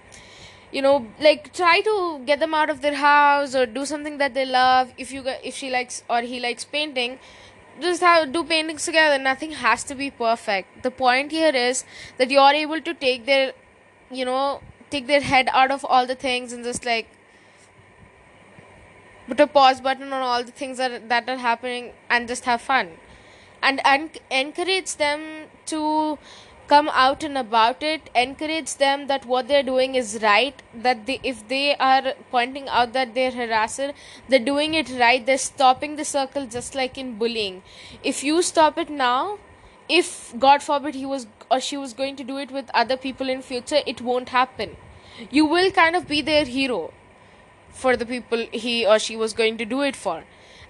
You 0.73 0.83
know 0.83 1.07
like 1.21 1.53
try 1.53 1.81
to 1.81 2.21
get 2.27 2.41
them 2.41 2.53
out 2.53 2.69
of 2.69 2.81
their 2.83 2.95
house 2.95 3.55
or 3.55 3.67
do 3.67 3.87
something 3.87 4.19
that 4.19 4.35
they 4.35 4.45
love. 4.45 4.93
If 4.99 5.13
you 5.13 5.23
if 5.45 5.55
she 5.55 5.71
likes 5.71 6.03
or 6.11 6.23
he 6.23 6.41
likes 6.41 6.65
painting 6.65 7.19
just 7.81 8.01
have 8.01 8.33
do 8.33 8.43
paintings 8.43 8.85
together. 8.85 9.23
Nothing 9.23 9.53
has 9.53 9.85
to 9.85 9.95
be 9.95 10.11
perfect. 10.11 10.83
The 10.83 10.91
point 10.91 11.31
here 11.31 11.55
is 11.55 11.85
that 12.19 12.31
you 12.31 12.41
are 12.41 12.55
able 12.55 12.81
to 12.81 12.95
take 12.95 13.27
their 13.27 13.53
you 14.11 14.25
know 14.25 14.61
take 14.91 15.07
their 15.07 15.21
head 15.21 15.49
out 15.53 15.71
of 15.71 15.85
all 15.85 16.07
the 16.07 16.15
things 16.15 16.53
and 16.53 16.65
just 16.65 16.85
like 16.85 17.09
put 19.27 19.41
a 19.41 19.47
pause 19.47 19.81
button 19.81 20.13
on 20.13 20.23
all 20.23 20.45
the 20.45 20.53
things 20.53 20.79
that, 20.79 21.09
that 21.09 21.29
are 21.29 21.37
happening 21.39 21.93
and 22.09 22.29
just 22.29 22.45
have 22.45 22.61
fun. 22.61 22.91
And 23.63 23.81
un- 23.85 24.11
encourage 24.31 24.97
them 24.97 25.47
to 25.67 26.19
come 26.69 26.89
out 26.93 27.25
and 27.25 27.39
about 27.39 27.83
it. 27.83 28.11
Encourage 28.15 28.77
them 28.77 29.07
that 29.07 29.25
what 29.25 29.49
they're 29.49 29.63
doing 29.63 29.95
is 29.95 30.19
right 30.23 30.63
that 30.75 31.07
they 31.07 31.21
if 31.23 31.47
they 31.49 31.77
are 31.77 32.15
pointing 32.31 32.69
out 32.69 32.93
that 32.93 33.15
they're 33.15 33.31
harasser 33.31 33.93
they're 34.29 34.39
doing 34.39 34.75
it 34.75 34.91
right. 34.99 35.25
They're 35.25 35.39
stopping 35.39 35.97
the 35.97 36.05
circle 36.05 36.47
just 36.47 36.75
like 36.75 36.99
in 36.99 37.19
bullying. 37.19 37.63
If 38.03 38.23
you 38.23 38.43
stop 38.43 38.79
it 38.79 38.91
now 38.91 39.39
if 39.89 40.35
god 40.39 40.63
forbid 40.63 40.95
he 40.95 41.07
was 41.07 41.27
or 41.51 41.61
she 41.61 41.77
was 41.77 41.93
going 41.93 42.17
to 42.17 42.25
do 42.25 42.37
it 42.39 42.51
with 42.51 42.71
other 42.75 42.97
people 42.97 43.29
in 43.29 43.43
future 43.43 43.81
it 43.87 44.01
won't 44.01 44.31
happen. 44.31 44.77
You 45.31 45.47
will 45.47 45.71
kind 45.71 45.97
of 45.97 46.07
be 46.09 46.21
their 46.21 46.45
hero 46.45 46.93
for 47.71 47.97
the 47.97 48.07
people 48.07 48.47
he 48.53 48.87
or 48.87 48.99
she 48.99 49.17
was 49.17 49.33
going 49.33 49.59
to 49.59 49.65
do 49.65 49.83
it 49.83 49.97
for. 49.97 50.25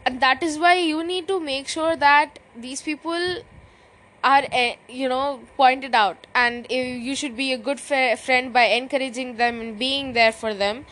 And 0.05 0.21
that 0.21 0.43
is 0.43 0.59
why 0.59 0.75
you 0.75 1.03
need 1.03 1.27
to 1.29 1.41
make 1.41 1.69
sure 1.69 1.97
that 1.97 2.39
these 2.55 2.83
people 2.83 3.39
are 4.23 4.45
uh, 4.53 4.73
you 4.89 5.09
know 5.09 5.41
pointed 5.57 5.95
out. 5.95 6.27
And 6.35 6.67
uh, 6.71 6.75
you 6.75 7.17
should 7.17 7.37
be 7.37 7.53
a 7.53 7.59
good 7.59 7.81
friend 7.81 8.53
by 8.53 8.65
encouraging 8.65 9.37
them 9.37 9.61
and 9.61 9.79
being 9.79 10.13
there 10.13 10.33
for 10.33 10.55
them 10.55 10.85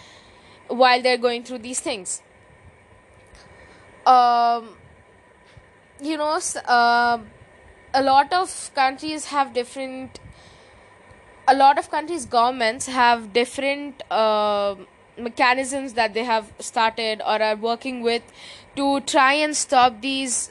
while 0.68 1.02
they're 1.02 1.18
going 1.18 1.44
through 1.44 1.58
these 1.58 1.80
things. 1.80 2.22
Um 4.06 4.76
you 6.00 6.16
know 6.16 6.38
uh, 6.66 7.18
a 7.94 8.02
lot 8.02 8.32
of 8.32 8.70
countries 8.74 9.26
have 9.26 9.52
different 9.54 10.18
a 11.46 11.54
lot 11.54 11.78
of 11.78 11.90
countries 11.90 12.26
governments 12.26 12.86
have 12.86 13.32
different 13.32 14.02
uh, 14.10 14.74
mechanisms 15.18 15.92
that 15.92 16.14
they 16.14 16.24
have 16.24 16.52
started 16.58 17.20
or 17.20 17.40
are 17.42 17.56
working 17.56 18.02
with 18.02 18.22
to 18.76 19.00
try 19.00 19.32
and 19.34 19.56
stop 19.56 20.00
these 20.00 20.50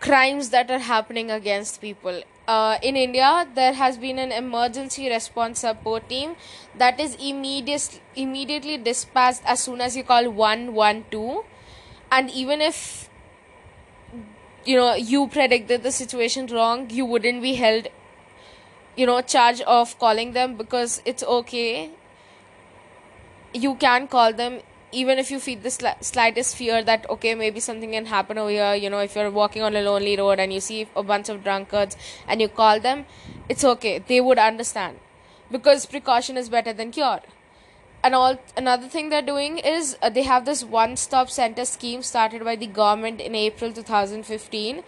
crimes 0.00 0.50
that 0.50 0.70
are 0.70 0.78
happening 0.78 1.30
against 1.30 1.80
people. 1.80 2.22
Uh, 2.48 2.78
in 2.82 2.96
India, 2.96 3.46
there 3.54 3.72
has 3.72 3.96
been 3.98 4.18
an 4.18 4.32
emergency 4.32 5.08
response 5.08 5.60
support 5.60 6.08
team 6.08 6.34
that 6.76 6.98
is 6.98 7.14
immediate, 7.16 8.00
immediately 8.16 8.76
dispatched 8.76 9.42
as 9.44 9.60
soon 9.60 9.80
as 9.80 9.96
you 9.96 10.02
call 10.02 10.28
112. 10.30 11.44
And 12.10 12.30
even 12.30 12.60
if 12.60 13.08
you 14.64 14.76
know 14.76 14.94
you 14.94 15.26
predicted 15.28 15.82
the 15.82 15.92
situation 15.92 16.46
wrong, 16.46 16.88
you 16.90 17.04
wouldn't 17.04 17.42
be 17.42 17.54
held 17.54 17.88
you 18.96 19.06
know 19.06 19.20
charge 19.22 19.60
of 19.62 19.98
calling 19.98 20.32
them 20.32 20.56
because 20.56 21.00
it's 21.04 21.22
okay. 21.22 21.90
You 23.54 23.74
can 23.74 24.08
call 24.08 24.32
them 24.32 24.60
even 24.92 25.18
if 25.18 25.30
you 25.30 25.38
feel 25.40 25.58
the 25.58 25.70
sli- 25.70 26.02
slightest 26.04 26.56
fear 26.56 26.82
that 26.82 27.08
okay 27.10 27.34
maybe 27.34 27.60
something 27.60 27.90
can 27.92 28.06
happen 28.06 28.38
over 28.38 28.50
here. 28.50 28.74
You 28.74 28.90
know 28.90 28.98
if 28.98 29.14
you're 29.16 29.30
walking 29.30 29.62
on 29.62 29.76
a 29.76 29.82
lonely 29.82 30.16
road 30.16 30.38
and 30.38 30.52
you 30.52 30.60
see 30.60 30.86
a 30.96 31.02
bunch 31.02 31.28
of 31.28 31.42
drunkards 31.44 31.96
and 32.28 32.40
you 32.40 32.48
call 32.48 32.80
them 32.80 33.06
it's 33.48 33.64
okay. 33.64 33.98
They 33.98 34.20
would 34.20 34.38
understand 34.38 34.98
because 35.50 35.86
precaution 35.86 36.36
is 36.36 36.48
better 36.48 36.72
than 36.72 36.90
cure 36.90 37.20
and 38.02 38.14
all 38.14 38.38
another 38.56 38.88
thing 38.88 39.08
they're 39.08 39.22
doing 39.22 39.58
is 39.58 39.96
uh, 40.02 40.10
they 40.10 40.22
have 40.22 40.44
this 40.44 40.64
one 40.64 40.96
stop 40.96 41.30
center 41.30 41.64
scheme 41.64 42.02
started 42.02 42.44
by 42.44 42.56
the 42.56 42.66
government 42.66 43.20
in 43.20 43.34
April 43.34 43.72
2015 43.72 44.82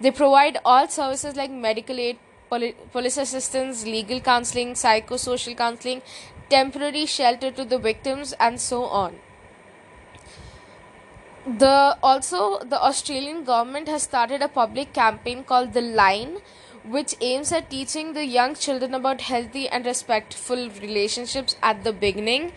they 0.00 0.10
provide 0.10 0.58
all 0.64 0.88
services 0.88 1.36
like 1.36 1.50
medical 1.50 1.98
aid 1.98 2.18
poli- 2.50 2.76
police 2.92 3.16
assistance 3.24 3.84
legal 3.84 4.20
counseling 4.28 4.72
psychosocial 4.82 5.56
counseling 5.56 6.02
temporary 6.48 7.06
shelter 7.06 7.50
to 7.50 7.64
the 7.64 7.78
victims 7.78 8.32
and 8.40 8.60
so 8.60 8.84
on. 8.84 9.18
The 11.58 11.96
also 12.02 12.58
the 12.72 12.80
australian 12.88 13.44
government 13.44 13.88
has 13.88 14.02
started 14.02 14.42
a 14.42 14.48
public 14.48 14.92
campaign 14.92 15.44
called 15.44 15.72
the 15.72 15.80
line 16.00 16.34
which 16.90 17.14
aims 17.20 17.52
at 17.52 17.70
teaching 17.70 18.12
the 18.14 18.24
young 18.24 18.54
children 18.54 18.94
about 18.94 19.20
healthy 19.22 19.68
and 19.68 19.86
respectful 19.86 20.68
relationships 20.82 21.56
at 21.62 21.84
the 21.84 21.92
beginning 21.92 22.52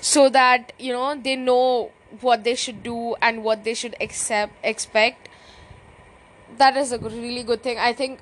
so 0.00 0.28
that 0.28 0.72
you 0.78 0.92
know 0.92 1.14
they 1.14 1.36
know 1.36 1.90
what 2.20 2.44
they 2.44 2.54
should 2.54 2.82
do 2.82 3.14
and 3.20 3.42
what 3.44 3.64
they 3.64 3.74
should 3.74 3.96
accept 4.00 4.52
expect. 4.62 5.28
That 6.56 6.76
is 6.76 6.92
a 6.92 6.98
really 6.98 7.42
good 7.42 7.62
thing. 7.62 7.78
I 7.78 7.92
think 7.92 8.20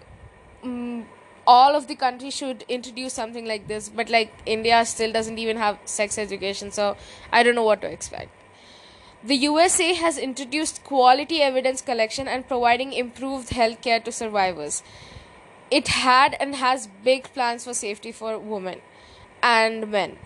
um, 0.62 1.06
all 1.46 1.76
of 1.76 1.86
the 1.86 1.94
countries 1.94 2.34
should 2.34 2.64
introduce 2.68 3.12
something 3.12 3.46
like 3.46 3.68
this 3.68 3.88
but 3.88 4.08
like 4.10 4.32
india 4.46 4.84
still 4.84 5.12
doesn't 5.12 5.38
even 5.38 5.56
have 5.56 5.78
sex 5.84 6.18
education 6.18 6.72
so 6.72 6.96
i 7.32 7.44
don't 7.44 7.54
know 7.54 7.62
what 7.62 7.80
to 7.80 7.90
expect. 7.90 8.30
The 9.24 9.34
USA 9.34 9.94
has 9.94 10.18
introduced 10.18 10.84
quality 10.84 11.42
evidence 11.42 11.80
collection 11.80 12.28
and 12.28 12.46
providing 12.46 12.92
improved 12.92 13.50
health 13.50 13.80
care 13.82 13.98
to 13.98 14.12
survivors. 14.12 14.84
It 15.70 15.88
had 15.88 16.36
and 16.40 16.56
has 16.56 16.88
big 17.04 17.32
plans 17.34 17.64
for 17.64 17.74
safety 17.74 18.12
for 18.12 18.38
women 18.38 18.80
and 19.42 19.90
men. 19.90 20.18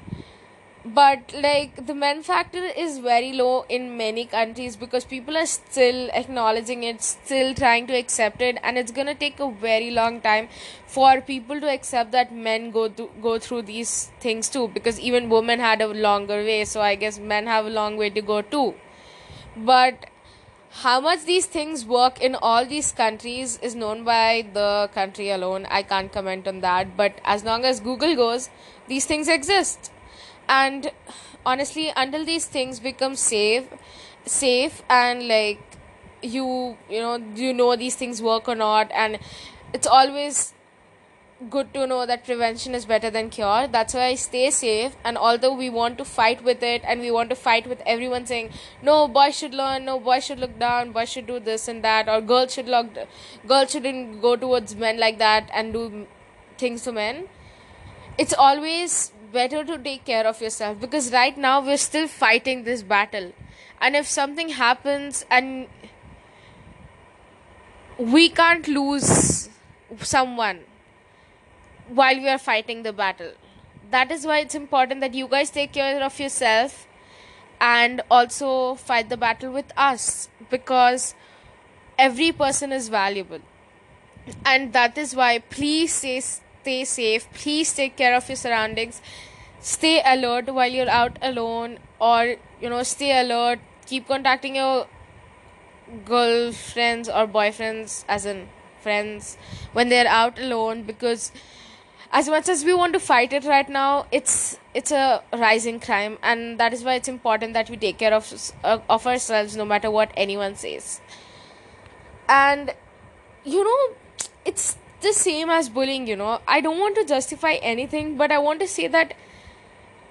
But 0.82 1.34
like 1.34 1.86
the 1.86 1.94
men 1.94 2.22
factor 2.22 2.64
is 2.64 2.98
very 2.98 3.32
low 3.32 3.66
in 3.68 3.98
many 3.98 4.24
countries 4.24 4.76
because 4.76 5.04
people 5.04 5.36
are 5.36 5.44
still 5.46 6.08
acknowledging 6.14 6.84
it, 6.84 7.02
still 7.02 7.54
trying 7.54 7.86
to 7.88 7.94
accept 7.94 8.40
it, 8.40 8.58
and 8.62 8.78
it's 8.78 8.90
gonna 8.90 9.14
take 9.14 9.40
a 9.40 9.50
very 9.50 9.90
long 9.90 10.22
time 10.22 10.48
for 10.86 11.20
people 11.20 11.60
to 11.60 11.70
accept 11.70 12.12
that 12.12 12.34
men 12.34 12.70
go 12.70 12.88
to 12.88 13.10
go 13.20 13.38
through 13.38 13.62
these 13.62 14.10
things 14.20 14.48
too. 14.48 14.68
Because 14.68 14.98
even 14.98 15.28
women 15.28 15.60
had 15.60 15.82
a 15.82 15.88
longer 15.88 16.42
way, 16.52 16.64
so 16.64 16.80
I 16.80 16.94
guess 16.94 17.18
men 17.18 17.46
have 17.46 17.66
a 17.66 17.70
long 17.70 17.98
way 17.98 18.08
to 18.08 18.22
go 18.22 18.40
too 18.40 18.74
but 19.56 20.06
how 20.70 21.00
much 21.00 21.24
these 21.24 21.46
things 21.46 21.84
work 21.84 22.20
in 22.20 22.36
all 22.36 22.64
these 22.64 22.92
countries 22.92 23.58
is 23.60 23.74
known 23.74 24.04
by 24.04 24.46
the 24.54 24.88
country 24.94 25.30
alone. 25.30 25.66
I 25.68 25.82
can't 25.82 26.12
comment 26.12 26.46
on 26.46 26.60
that 26.60 26.96
but 26.96 27.20
as 27.24 27.44
long 27.44 27.64
as 27.64 27.80
google 27.80 28.14
goes 28.14 28.50
these 28.88 29.04
things 29.04 29.28
exist. 29.28 29.90
And 30.48 30.92
honestly 31.44 31.92
until 31.96 32.24
these 32.24 32.46
things 32.46 32.80
become 32.80 33.16
safe 33.16 33.64
safe 34.26 34.82
and 34.88 35.26
like 35.26 35.60
you 36.22 36.76
you 36.88 37.00
know 37.00 37.16
you 37.34 37.52
know 37.52 37.74
these 37.74 37.96
things 37.96 38.22
work 38.22 38.48
or 38.48 38.54
not 38.54 38.90
and 38.92 39.18
it's 39.72 39.86
always 39.86 40.52
good 41.48 41.72
to 41.72 41.86
know 41.86 42.04
that 42.04 42.24
prevention 42.24 42.74
is 42.74 42.84
better 42.84 43.10
than 43.10 43.30
cure. 43.30 43.66
That's 43.66 43.94
why 43.94 44.06
I 44.06 44.14
stay 44.14 44.50
safe. 44.50 44.96
And 45.04 45.16
although 45.16 45.54
we 45.54 45.70
want 45.70 45.96
to 45.98 46.04
fight 46.04 46.44
with 46.44 46.62
it 46.62 46.82
and 46.84 47.00
we 47.00 47.10
want 47.10 47.30
to 47.30 47.36
fight 47.36 47.66
with 47.66 47.82
everyone 47.86 48.26
saying, 48.26 48.50
no, 48.82 49.08
boys 49.08 49.38
should 49.38 49.54
learn, 49.54 49.86
no, 49.86 49.98
boys 49.98 50.24
should 50.24 50.38
look 50.38 50.58
down, 50.58 50.92
boys 50.92 51.08
should 51.08 51.26
do 51.26 51.40
this 51.40 51.68
and 51.68 51.82
that, 51.82 52.08
or 52.08 52.20
girls 52.20 52.52
should 52.54 52.68
look, 52.68 52.88
girls 53.46 53.70
shouldn't 53.70 54.20
go 54.20 54.36
towards 54.36 54.76
men 54.76 54.98
like 54.98 55.18
that 55.18 55.48
and 55.54 55.72
do 55.72 56.06
things 56.58 56.82
to 56.82 56.92
men. 56.92 57.28
It's 58.18 58.34
always 58.34 59.12
better 59.32 59.64
to 59.64 59.78
take 59.78 60.04
care 60.04 60.26
of 60.26 60.40
yourself 60.42 60.80
because 60.80 61.12
right 61.12 61.38
now 61.38 61.64
we're 61.64 61.78
still 61.78 62.08
fighting 62.08 62.64
this 62.64 62.82
battle. 62.82 63.32
And 63.80 63.96
if 63.96 64.06
something 64.06 64.50
happens 64.50 65.24
and 65.30 65.68
we 67.96 68.28
can't 68.28 68.68
lose 68.68 69.48
someone 70.02 70.60
while 71.90 72.16
we 72.16 72.28
are 72.28 72.38
fighting 72.38 72.82
the 72.82 72.92
battle. 72.92 73.32
That 73.90 74.10
is 74.10 74.24
why 74.24 74.38
it's 74.38 74.54
important 74.54 75.00
that 75.00 75.14
you 75.14 75.26
guys 75.26 75.50
take 75.50 75.72
care 75.72 76.02
of 76.02 76.18
yourself 76.18 76.86
and 77.60 78.00
also 78.10 78.76
fight 78.76 79.08
the 79.08 79.16
battle 79.16 79.52
with 79.52 79.72
us 79.76 80.28
because 80.48 81.14
every 81.98 82.32
person 82.32 82.72
is 82.72 82.88
valuable. 82.88 83.40
And 84.44 84.72
that 84.72 84.96
is 84.96 85.14
why 85.16 85.40
please 85.40 85.92
stay, 85.92 86.20
stay 86.20 86.84
safe, 86.84 87.26
please 87.32 87.74
take 87.74 87.96
care 87.96 88.14
of 88.14 88.28
your 88.28 88.36
surroundings, 88.36 89.02
stay 89.60 90.00
alert 90.04 90.52
while 90.54 90.68
you're 90.70 90.88
out 90.88 91.18
alone, 91.20 91.78
or 92.00 92.36
you 92.60 92.70
know, 92.70 92.82
stay 92.84 93.18
alert, 93.20 93.58
keep 93.86 94.06
contacting 94.06 94.56
your 94.56 94.86
girlfriends 96.04 97.08
or 97.08 97.26
boyfriends, 97.26 98.04
as 98.08 98.24
in 98.24 98.48
friends, 98.80 99.36
when 99.72 99.88
they're 99.88 100.06
out 100.06 100.38
alone 100.38 100.84
because 100.84 101.32
as 102.12 102.28
much 102.28 102.48
as 102.48 102.64
we 102.64 102.74
want 102.74 102.92
to 102.92 103.00
fight 103.00 103.32
it 103.32 103.44
right 103.44 103.68
now 103.68 104.06
it's 104.10 104.58
it's 104.74 104.90
a 104.90 105.22
rising 105.32 105.78
crime 105.78 106.18
and 106.22 106.58
that 106.58 106.72
is 106.72 106.82
why 106.82 106.94
it's 106.94 107.08
important 107.08 107.54
that 107.54 107.70
we 107.70 107.76
take 107.76 107.98
care 107.98 108.12
of 108.12 108.52
uh, 108.64 108.78
of 108.88 109.06
ourselves 109.06 109.56
no 109.56 109.64
matter 109.64 109.90
what 109.90 110.12
anyone 110.16 110.54
says. 110.56 111.00
And 112.28 112.74
you 113.44 113.64
know 113.64 113.96
it's 114.44 114.76
the 115.00 115.12
same 115.12 115.50
as 115.50 115.68
bullying 115.68 116.06
you 116.06 116.16
know. 116.16 116.40
I 116.48 116.60
don't 116.60 116.80
want 116.80 116.96
to 116.96 117.04
justify 117.04 117.52
anything 117.74 118.16
but 118.16 118.32
i 118.32 118.38
want 118.38 118.60
to 118.60 118.68
say 118.68 118.88
that 118.88 119.14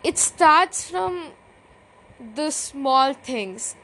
it 0.03 0.17
starts 0.17 0.89
from 0.89 1.31
the 2.35 2.49
small 2.51 3.13
things. 3.13 3.75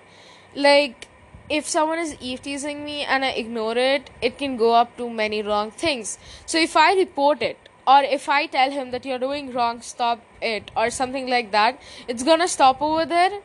Like 0.56 1.08
if 1.50 1.68
someone 1.68 2.00
is 2.00 2.16
eve 2.22 2.42
teasing 2.42 2.84
me 2.84 3.04
and 3.04 3.24
i 3.24 3.30
ignore 3.30 3.78
it 3.78 4.10
it 4.20 4.36
can 4.38 4.58
go 4.58 4.74
up 4.74 4.98
to 4.98 5.10
many 5.10 5.42
wrong 5.42 5.72
things. 5.72 6.18
So 6.46 6.58
if 6.58 6.78
i 6.78 6.94
report 6.96 7.42
it 7.42 7.58
or 7.88 8.02
if 8.04 8.28
i 8.30 8.46
tell 8.46 8.72
him 8.72 8.92
that 8.92 9.06
you're 9.06 9.20
doing 9.20 9.52
wrong 9.54 9.82
stop 9.82 10.22
it 10.42 10.72
or 10.76 10.90
something 10.90 11.28
like 11.28 11.52
that 11.52 11.80
it's 12.08 12.24
gonna 12.24 12.48
stop 12.48 12.82
over 12.82 13.06
there 13.06 13.42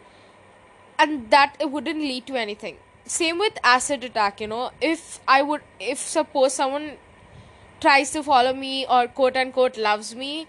and 1.01 1.31
that 1.31 1.57
it 1.59 1.71
wouldn't 1.71 2.01
lead 2.01 2.27
to 2.27 2.37
anything. 2.37 2.77
Same 3.07 3.39
with 3.39 3.59
acid 3.65 4.05
attack 4.05 4.41
you 4.41 4.49
know. 4.53 4.71
If 4.81 5.21
i 5.37 5.43
would 5.51 5.63
if 5.93 5.99
suppose 5.99 6.59
someone 6.63 6.91
tries 7.85 8.11
to 8.17 8.23
follow 8.23 8.53
me 8.63 8.75
or 8.97 9.07
quote 9.21 9.37
unquote 9.43 9.79
loves 9.87 10.15
me 10.23 10.47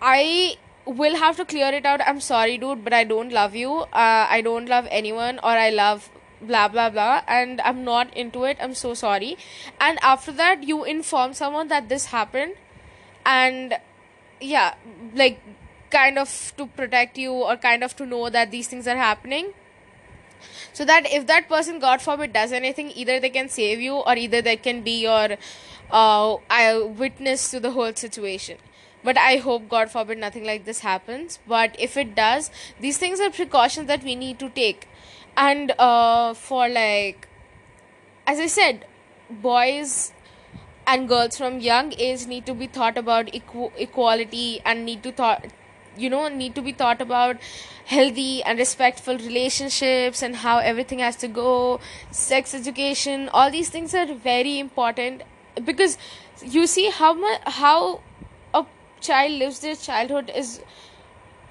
i 0.00 0.56
will 1.00 1.16
have 1.16 1.36
to 1.36 1.44
clear 1.44 1.72
it 1.78 1.84
out. 1.84 2.00
I'm 2.06 2.20
sorry 2.20 2.56
dude 2.58 2.84
but 2.84 2.92
i 2.92 3.02
don't 3.04 3.32
love 3.40 3.56
you. 3.62 3.72
Uh, 4.04 4.26
i 4.36 4.40
don't 4.40 4.68
love 4.76 4.86
anyone 5.00 5.40
or 5.40 5.58
i 5.64 5.68
love 5.70 6.08
blah 6.40 6.68
blah 6.68 6.88
blah 6.88 7.22
and 7.26 7.60
i'm 7.62 7.84
not 7.84 8.16
into 8.16 8.44
it. 8.44 8.56
I'm 8.60 8.74
so 8.74 8.94
sorry. 8.94 9.36
And 9.80 9.98
after 10.14 10.32
that 10.32 10.62
you 10.62 10.84
inform 10.84 11.34
someone 11.34 11.68
that 11.68 11.88
this 11.88 12.06
happened 12.06 12.54
and 13.28 13.78
yeah 14.40 14.74
like 15.14 15.40
kind 15.90 16.18
of 16.18 16.34
to 16.56 16.66
protect 16.66 17.18
you 17.18 17.32
or 17.32 17.56
kind 17.56 17.84
of 17.84 17.96
to 17.96 18.06
know 18.06 18.28
that 18.28 18.50
these 18.50 18.68
things 18.68 18.86
are 18.86 18.96
happening. 18.96 19.54
So 20.72 20.84
that 20.84 21.10
if 21.18 21.26
that 21.26 21.48
person 21.48 21.78
god 21.84 22.02
forbid 22.02 22.32
does 22.32 22.52
anything 22.52 22.90
either 22.94 23.18
they 23.20 23.30
can 23.30 23.48
save 23.48 23.80
you 23.80 23.94
or 23.94 24.16
either 24.16 24.42
they 24.42 24.56
can 24.56 24.82
be 24.82 25.00
your 25.02 25.36
uh, 25.90 26.36
witness 27.04 27.50
to 27.50 27.60
the 27.60 27.72
whole 27.72 27.94
situation. 27.94 28.58
But 29.02 29.16
i 29.16 29.36
hope 29.36 29.68
god 29.68 29.90
forbid 29.90 30.18
nothing 30.18 30.44
like 30.44 30.64
this 30.64 30.80
happens. 30.80 31.38
But 31.46 31.74
if 31.78 31.96
it 31.96 32.14
does 32.14 32.50
these 32.80 32.98
things 32.98 33.20
are 33.20 33.30
precautions 33.30 33.88
that 33.88 34.04
we 34.04 34.14
need 34.14 34.38
to 34.44 34.50
take. 34.50 34.88
And 35.36 35.72
uh, 35.78 36.34
for 36.34 36.68
like 36.68 37.28
as 38.26 38.38
i 38.38 38.46
said 38.46 38.84
boys 39.30 40.12
and 40.92 41.08
girls 41.08 41.36
from 41.36 41.60
young 41.60 41.92
age 42.08 42.26
need 42.26 42.46
to 42.46 42.54
be 42.54 42.66
thought 42.66 42.98
about 42.98 43.26
equ- 43.38 43.72
equality 43.86 44.60
and 44.64 44.84
need 44.84 45.02
to 45.02 45.12
thought 45.12 45.46
you 45.96 46.10
know 46.14 46.28
need 46.28 46.54
to 46.54 46.62
be 46.62 46.72
thought 46.72 47.00
about 47.00 47.36
healthy 47.92 48.42
and 48.42 48.58
respectful 48.58 49.18
relationships 49.18 50.22
and 50.22 50.36
how 50.44 50.58
everything 50.72 51.00
has 51.06 51.16
to 51.24 51.28
go 51.28 51.80
sex 52.10 52.54
education 52.60 53.28
all 53.40 53.50
these 53.50 53.70
things 53.76 53.94
are 53.94 54.06
very 54.28 54.58
important 54.58 55.22
because 55.70 55.98
you 56.58 56.66
see 56.66 56.88
how 57.00 57.12
much 57.12 57.40
how 57.60 58.00
a 58.54 58.64
child 59.00 59.32
lives 59.44 59.60
their 59.60 59.78
childhood 59.86 60.30
is 60.42 60.60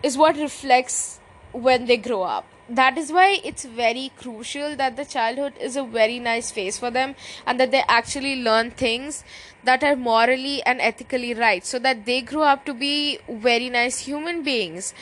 is 0.04 0.18
what 0.18 0.38
reflects 0.38 1.20
when 1.68 1.86
they 1.86 1.98
grow 1.98 2.22
up 2.24 2.57
that 2.70 2.98
is 2.98 3.12
why 3.12 3.40
it's 3.44 3.64
very 3.64 4.12
crucial 4.18 4.76
that 4.76 4.98
the 4.98 5.06
childhood 5.06 5.54
is 5.60 5.76
a 5.76 5.84
very 5.84 6.20
nice 6.20 6.52
phase 6.52 6.78
for 6.78 6.92
them 6.92 7.16
and 7.46 7.60
that 7.60 7.72
they 7.72 7.84
actually 7.88 8.42
learn 8.44 8.72
things 8.72 9.24
that 9.64 9.84
are 9.84 9.96
morally 9.96 10.62
and 10.64 10.82
ethically 10.82 11.34
right 11.34 11.66
so 11.66 11.80
that 11.80 12.06
they 12.06 12.22
grow 12.22 12.42
up 12.42 12.66
to 12.66 12.74
be 12.74 13.20
very 13.30 13.70
nice 13.70 14.00
human 14.00 14.44
beings 14.44 14.94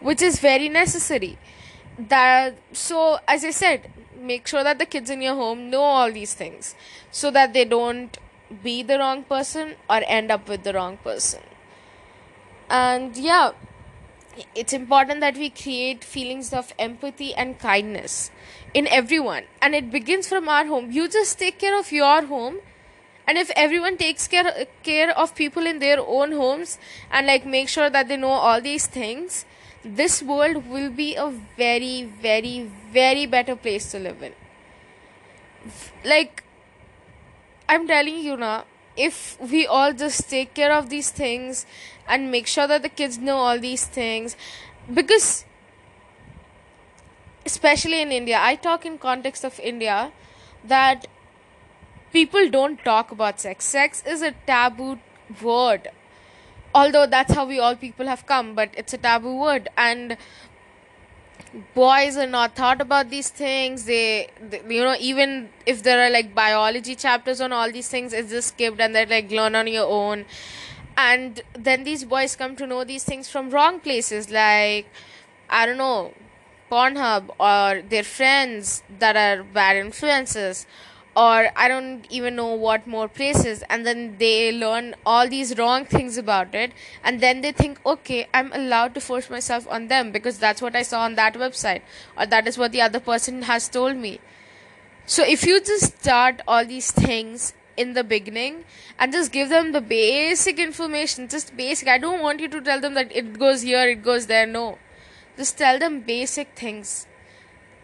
which 0.00 0.20
is 0.20 0.40
very 0.40 0.68
necessary. 0.68 1.38
That 1.98 2.54
so 2.72 3.18
as 3.28 3.44
i 3.44 3.50
said 3.50 3.90
make 4.18 4.46
sure 4.46 4.64
that 4.64 4.78
the 4.78 4.86
kids 4.86 5.10
in 5.10 5.20
your 5.20 5.34
home 5.34 5.68
know 5.70 5.82
all 5.82 6.10
these 6.10 6.32
things 6.34 6.74
so 7.10 7.30
that 7.30 7.52
they 7.52 7.64
don't 7.64 8.16
be 8.62 8.82
the 8.82 8.98
wrong 8.98 9.22
person 9.24 9.74
or 9.88 10.00
end 10.06 10.30
up 10.30 10.48
with 10.48 10.62
the 10.62 10.72
wrong 10.72 10.96
person. 10.98 11.40
And 12.68 13.16
yeah 13.16 13.52
it's 14.54 14.72
important 14.72 15.20
that 15.20 15.36
we 15.36 15.50
create 15.50 16.04
feelings 16.04 16.52
of 16.52 16.72
empathy 16.78 17.34
and 17.34 17.58
kindness 17.58 18.30
in 18.74 18.86
everyone. 18.86 19.44
And 19.60 19.74
it 19.74 19.90
begins 19.90 20.28
from 20.28 20.48
our 20.48 20.66
home. 20.66 20.90
You 20.90 21.08
just 21.08 21.38
take 21.38 21.58
care 21.58 21.78
of 21.78 21.92
your 21.92 22.22
home. 22.22 22.58
And 23.26 23.38
if 23.38 23.50
everyone 23.54 23.96
takes 23.96 24.26
care 24.26 24.66
care 24.82 25.16
of 25.16 25.34
people 25.34 25.66
in 25.66 25.78
their 25.78 26.00
own 26.00 26.32
homes 26.32 26.78
and 27.10 27.26
like 27.26 27.46
make 27.46 27.68
sure 27.68 27.88
that 27.88 28.08
they 28.08 28.16
know 28.16 28.30
all 28.30 28.60
these 28.60 28.86
things 28.86 29.44
this 29.84 30.22
world 30.22 30.68
will 30.68 30.90
be 30.90 31.14
a 31.16 31.28
very 31.56 32.04
very 32.20 32.70
very 32.92 33.26
better 33.26 33.56
place 33.56 33.90
to 33.92 33.98
live 33.98 34.22
in. 34.22 34.32
Like 36.04 36.42
i'm 37.68 37.86
telling 37.86 38.18
you 38.18 38.36
now 38.36 38.64
if 38.96 39.38
we 39.40 39.66
all 39.66 39.92
just 39.92 40.28
take 40.28 40.54
care 40.54 40.72
of 40.72 40.90
these 40.90 41.10
things 41.10 41.64
and 42.08 42.30
make 42.30 42.46
sure 42.46 42.66
that 42.66 42.82
the 42.82 42.88
kids 42.88 43.18
know 43.18 43.36
all 43.36 43.58
these 43.58 43.86
things 43.86 44.36
because 44.92 45.44
especially 47.46 48.02
in 48.02 48.12
india 48.12 48.38
i 48.40 48.54
talk 48.54 48.84
in 48.84 48.98
context 48.98 49.44
of 49.44 49.58
india 49.60 50.12
that 50.64 51.06
people 52.12 52.50
don't 52.50 52.84
talk 52.84 53.10
about 53.10 53.40
sex. 53.40 53.64
Sex 53.64 54.02
is 54.06 54.20
a 54.22 54.32
taboo 54.46 54.98
word 55.42 55.88
although 56.74 57.06
that's 57.06 57.34
how 57.34 57.46
we 57.46 57.58
all 57.58 57.76
people 57.76 58.06
have 58.06 58.26
come 58.26 58.54
but 58.54 58.70
it's 58.76 58.92
a 58.92 58.98
taboo 58.98 59.34
word. 59.38 59.68
And 59.76 60.16
boys 61.74 62.16
are 62.16 62.26
not 62.26 62.54
thought 62.56 62.80
about 62.80 63.10
these 63.10 63.28
things. 63.28 63.84
They, 63.84 64.28
they, 64.40 64.62
you 64.68 64.82
know 64.82 64.96
even 64.98 65.50
if 65.66 65.82
there 65.82 66.06
are 66.06 66.10
like 66.10 66.34
biology 66.34 66.94
chapters 66.94 67.40
on 67.40 67.52
all 67.52 67.70
these 67.70 67.88
things 67.88 68.12
it's 68.12 68.30
just 68.30 68.48
skipped 68.48 68.80
and 68.80 68.94
they're 68.94 69.06
like 69.06 69.30
learn 69.30 69.54
on 69.54 69.66
your 69.66 69.86
own. 69.86 70.24
And 70.96 71.42
then 71.54 71.84
these 71.84 72.04
boys 72.04 72.36
come 72.36 72.56
to 72.56 72.66
know 72.66 72.84
these 72.84 73.04
things 73.04 73.28
from 73.30 73.50
wrong 73.50 73.80
places 73.80 74.30
like 74.30 74.86
i 75.48 75.66
don't 75.66 75.78
know 75.78 76.12
pornhub 76.70 77.28
or 77.38 77.82
their 77.88 78.02
friends 78.02 78.82
that 78.98 79.16
are 79.16 79.42
bad 79.42 79.76
influences 79.76 80.66
or 81.14 81.50
I 81.54 81.68
don't 81.68 82.06
even 82.10 82.36
know 82.36 82.54
what 82.54 82.86
more 82.86 83.06
places, 83.06 83.62
and 83.68 83.84
then 83.84 84.16
they 84.18 84.50
learn 84.50 84.94
all 85.04 85.28
these 85.28 85.58
wrong 85.58 85.84
things 85.84 86.16
about 86.16 86.54
it, 86.54 86.72
and 87.04 87.20
then 87.20 87.42
they 87.42 87.52
think, 87.52 87.80
okay, 87.84 88.28
I'm 88.32 88.52
allowed 88.52 88.94
to 88.94 89.00
force 89.00 89.28
myself 89.28 89.66
on 89.68 89.88
them 89.88 90.10
because 90.10 90.38
that's 90.38 90.62
what 90.62 90.74
I 90.74 90.82
saw 90.82 91.02
on 91.02 91.14
that 91.16 91.34
website, 91.34 91.82
or 92.16 92.26
that 92.26 92.48
is 92.48 92.56
what 92.56 92.72
the 92.72 92.80
other 92.80 93.00
person 93.00 93.42
has 93.42 93.68
told 93.68 93.96
me. 93.96 94.20
So 95.04 95.22
if 95.24 95.44
you 95.44 95.60
just 95.60 95.98
start 95.98 96.40
all 96.48 96.64
these 96.64 96.90
things 96.90 97.52
in 97.76 97.92
the 97.92 98.04
beginning 98.04 98.64
and 98.98 99.12
just 99.12 99.32
give 99.32 99.48
them 99.48 99.72
the 99.72 99.80
basic 99.80 100.58
information, 100.58 101.28
just 101.28 101.56
basic, 101.56 101.88
I 101.88 101.98
don't 101.98 102.22
want 102.22 102.40
you 102.40 102.48
to 102.48 102.60
tell 102.60 102.80
them 102.80 102.94
that 102.94 103.14
it 103.14 103.38
goes 103.38 103.62
here, 103.62 103.86
it 103.88 104.02
goes 104.02 104.26
there, 104.26 104.46
no. 104.46 104.78
Just 105.36 105.58
tell 105.58 105.78
them 105.78 106.00
basic 106.00 106.54
things 106.54 107.06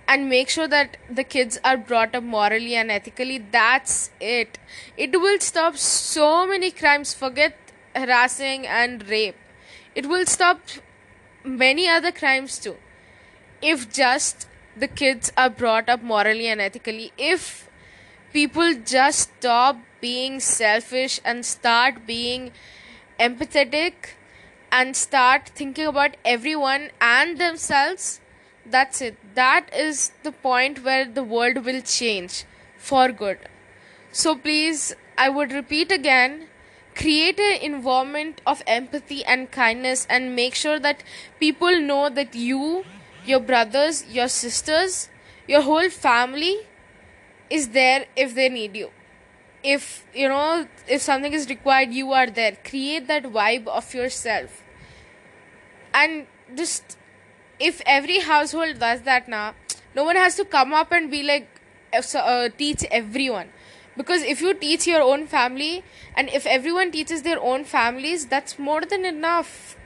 and 0.09 0.29
make 0.29 0.49
sure 0.49 0.67
that 0.67 0.97
the 1.11 1.23
kids 1.23 1.59
are 1.63 1.77
brought 1.77 2.15
up 2.15 2.25
morally 2.25 2.75
and 2.75 2.91
ethically 2.91 3.39
that's 3.39 4.11
it. 4.21 4.59
It 4.97 5.21
will 5.21 5.39
stop 5.39 5.77
so 5.77 6.47
many 6.47 6.71
crimes 6.71 7.13
forget 7.13 7.57
harassing 7.95 8.67
and 8.67 9.07
rape. 9.09 9.37
It 9.95 10.07
will 10.09 10.25
stop 10.25 10.61
many 11.45 11.87
other 11.87 12.11
crimes 12.11 12.59
too. 12.59 12.77
If 13.61 13.93
just 13.93 14.49
the 14.75 14.89
kids 14.89 15.31
are 15.37 15.51
brought 15.51 15.89
up 15.89 16.03
morally 16.03 16.47
and 16.47 16.61
ethically 16.61 17.13
if 17.19 17.69
people 18.33 18.75
just 18.75 19.33
stop 19.37 19.77
being 20.01 20.41
selfish 20.41 21.21
and 21.25 21.45
start 21.45 22.07
being 22.07 22.53
empathetic 23.19 24.15
and 24.71 24.97
start 24.97 25.49
thinking 25.49 25.87
about 25.87 26.17
everyone 26.25 26.91
and 27.01 27.39
themselves 27.39 28.21
that's 28.71 29.01
it. 29.01 29.17
That 29.35 29.71
is 29.75 30.13
the 30.23 30.33
point 30.33 30.85
where 30.85 31.05
the 31.05 31.23
world 31.23 31.65
will 31.65 31.81
change 31.81 32.45
for 32.77 33.11
good. 33.13 33.39
So 34.13 34.35
please 34.37 34.95
i 35.19 35.29
would 35.29 35.53
repeat 35.53 35.91
again 35.91 36.35
create 36.95 37.41
an 37.41 37.61
environment 37.69 38.41
of 38.47 38.63
empathy 38.67 39.25
and 39.25 39.51
kindness 39.51 40.07
and 40.09 40.37
make 40.37 40.55
sure 40.55 40.79
that 40.79 41.03
people 41.41 41.81
know 41.81 42.09
that 42.09 42.35
you 42.35 42.85
your 43.25 43.41
brothers 43.41 44.05
your 44.19 44.29
sisters 44.29 45.09
your 45.49 45.63
whole 45.63 45.89
family 45.89 46.55
is 47.51 47.69
there 47.71 48.07
if 48.17 48.35
they 48.35 48.49
need 48.49 48.77
you. 48.77 48.91
If 49.63 50.07
you 50.15 50.29
know 50.29 50.67
if 50.87 51.03
something 51.03 51.33
is 51.33 51.49
required 51.49 51.93
you 51.93 52.13
are 52.13 52.29
there. 52.29 52.57
Create 52.65 53.09
that 53.09 53.25
vibe 53.25 53.67
of 53.67 53.95
yourself. 53.95 54.63
And 55.95 56.27
just 56.55 56.98
if 57.59 57.81
every 57.87 58.21
household 58.21 58.79
does 58.79 59.03
that 59.03 59.29
now, 59.29 59.55
no 59.95 60.05
one 60.05 60.17
has 60.17 60.37
to 60.37 60.45
come 60.45 60.73
up 60.73 60.93
and 60.93 61.11
be 61.11 61.23
like 61.23 61.49
uh, 61.93 62.19
uh, 62.19 62.49
teach 62.57 62.85
everyone. 62.91 63.49
Because 63.97 64.23
if 64.23 64.41
you 64.41 64.55
teach 64.55 64.87
your 64.87 65.03
own 65.03 65.27
family 65.27 65.83
and 66.15 66.29
if 66.29 66.47
everyone 66.47 66.93
teaches 66.93 67.23
their 67.23 67.41
own 67.41 67.65
families 67.65 68.27
that's 68.27 68.59
more 68.59 68.83
than 68.83 69.05
enough. 69.05 69.77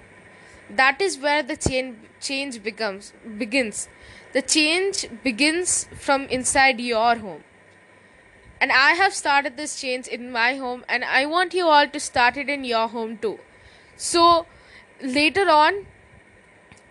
That 0.69 1.01
is 1.01 1.19
where 1.19 1.43
the 1.43 1.57
change 1.57 1.97
change 2.21 2.63
becomes 2.63 3.13
begins. 3.39 3.89
The 4.33 4.43
change 4.43 5.07
begins 5.23 5.89
from 5.99 6.27
inside 6.27 6.81
your 6.81 7.17
home. 7.17 7.43
And 8.61 8.71
i 8.81 8.91
have 8.99 9.15
started 9.15 9.57
this 9.57 9.81
change 9.81 10.07
in 10.17 10.31
my 10.31 10.55
home 10.57 10.85
and 10.89 11.05
i 11.05 11.25
want 11.27 11.55
you 11.61 11.67
all 11.77 11.89
to 11.95 12.01
start 12.01 12.37
it 12.37 12.49
in 12.49 12.65
your 12.65 12.89
home 12.89 13.17
too. 13.19 13.39
So 13.97 14.47
later 15.03 15.49
on 15.49 15.87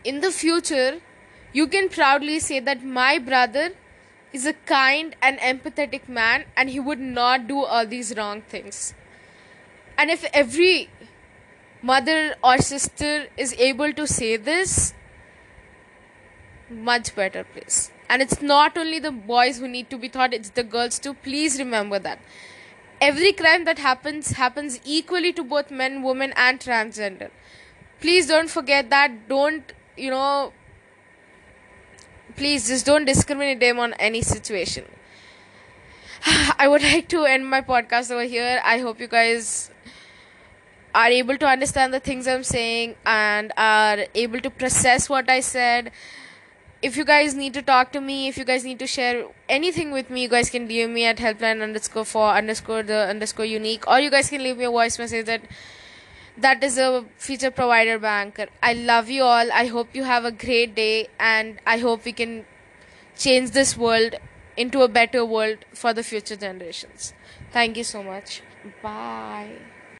in 0.03 0.21
the 0.21 0.31
future 0.31 1.01
you 1.53 1.67
can 1.67 1.89
proudly 1.89 2.39
say 2.39 2.59
that 2.59 2.83
my 2.83 3.19
brother 3.19 3.71
is 4.31 4.45
a 4.45 4.53
kind 4.53 5.15
and 5.21 5.37
empathetic 5.39 6.07
man 6.07 6.45
and 6.55 6.69
he 6.69 6.79
would 6.79 6.99
not 6.99 7.47
do 7.47 7.63
all 7.63 7.85
these 7.85 8.15
wrong 8.15 8.41
things. 8.41 8.93
And 9.97 10.09
if 10.09 10.23
every 10.33 10.89
mother 11.81 12.35
or 12.43 12.57
sister 12.59 13.27
is 13.37 13.53
able 13.59 13.91
to 13.93 14.07
say 14.07 14.37
this, 14.37 14.93
much 16.69 17.13
better 17.15 17.43
place. 17.43 17.91
And 18.09 18.21
it's 18.21 18.41
not 18.41 18.77
only 18.77 18.99
the 18.99 19.11
boys 19.11 19.59
who 19.59 19.67
need 19.67 19.89
to 19.89 19.97
be 19.97 20.09
taught, 20.09 20.33
it's 20.33 20.49
the 20.49 20.63
girls 20.63 20.99
too. 20.99 21.13
Please 21.13 21.59
remember 21.59 21.99
that. 21.99 22.19
Every 22.99 23.33
crime 23.33 23.65
that 23.65 23.79
happens 23.79 24.31
happens 24.31 24.79
equally 24.85 25.33
to 25.33 25.43
both 25.43 25.71
men, 25.71 26.03
women, 26.03 26.33
and 26.35 26.59
transgender. 26.59 27.31
Please 27.99 28.27
don't 28.27 28.49
forget 28.49 28.89
that. 28.89 29.27
Don't, 29.27 29.73
you 30.01 30.09
know, 30.09 30.53
please 32.35 32.67
just 32.67 32.85
don't 32.85 33.05
discriminate 33.05 33.59
them 33.59 33.79
on 33.79 33.93
any 33.93 34.21
situation. 34.21 34.85
I 36.57 36.67
would 36.67 36.81
like 36.83 37.07
to 37.09 37.25
end 37.25 37.47
my 37.49 37.61
podcast 37.61 38.11
over 38.11 38.23
here. 38.23 38.59
I 38.63 38.79
hope 38.79 38.99
you 38.99 39.07
guys 39.07 39.71
are 40.93 41.07
able 41.07 41.37
to 41.37 41.47
understand 41.47 41.93
the 41.93 41.99
things 42.01 42.27
i'm 42.27 42.43
saying 42.43 42.95
and 43.05 43.53
are 43.55 43.99
able 44.13 44.41
to 44.41 44.49
process 44.49 45.09
what 45.09 45.29
i 45.29 45.39
said. 45.39 45.91
If 46.81 46.97
you 46.97 47.05
guys 47.05 47.35
need 47.35 47.53
to 47.53 47.61
talk 47.61 47.91
to 47.93 48.01
me 48.01 48.27
if 48.27 48.37
you 48.37 48.43
guys 48.43 48.65
need 48.65 48.79
to 48.79 48.87
share 48.87 49.25
anything 49.47 49.91
with 49.91 50.09
me 50.09 50.23
you 50.23 50.27
guys 50.27 50.49
can 50.49 50.67
dm 50.67 50.91
me 50.93 51.05
at 51.05 51.17
helpline 51.17 51.61
underscore 51.61 52.05
for 52.05 52.29
underscore 52.29 52.81
the 52.83 53.07
underscore 53.07 53.45
unique 53.45 53.87
or 53.87 53.99
you 53.99 54.09
guys 54.09 54.31
can 54.31 54.43
leave 54.43 54.57
me 54.57 54.65
a 54.65 54.71
voice 54.71 54.97
message 54.97 55.27
that 55.27 55.41
that 56.41 56.63
is 56.63 56.77
a 56.77 57.05
feature 57.17 57.51
provider 57.51 57.97
by 57.99 58.21
Anchor. 58.21 58.47
I 58.61 58.73
love 58.73 59.09
you 59.09 59.23
all. 59.23 59.51
I 59.51 59.65
hope 59.67 59.95
you 59.95 60.03
have 60.03 60.25
a 60.25 60.31
great 60.31 60.75
day 60.75 61.07
and 61.19 61.59
i 61.65 61.77
hope 61.77 62.05
we 62.05 62.13
can 62.13 62.45
change 63.17 63.51
this 63.51 63.77
world 63.77 64.15
into 64.57 64.81
a 64.81 64.87
better 64.87 65.25
world 65.25 65.65
for 65.73 65.93
the 65.93 66.03
future 66.03 66.35
generations. 66.35 67.13
Thank 67.51 67.77
you 67.77 67.83
so 67.83 68.03
much. 68.03 68.41
Bye 68.81 69.70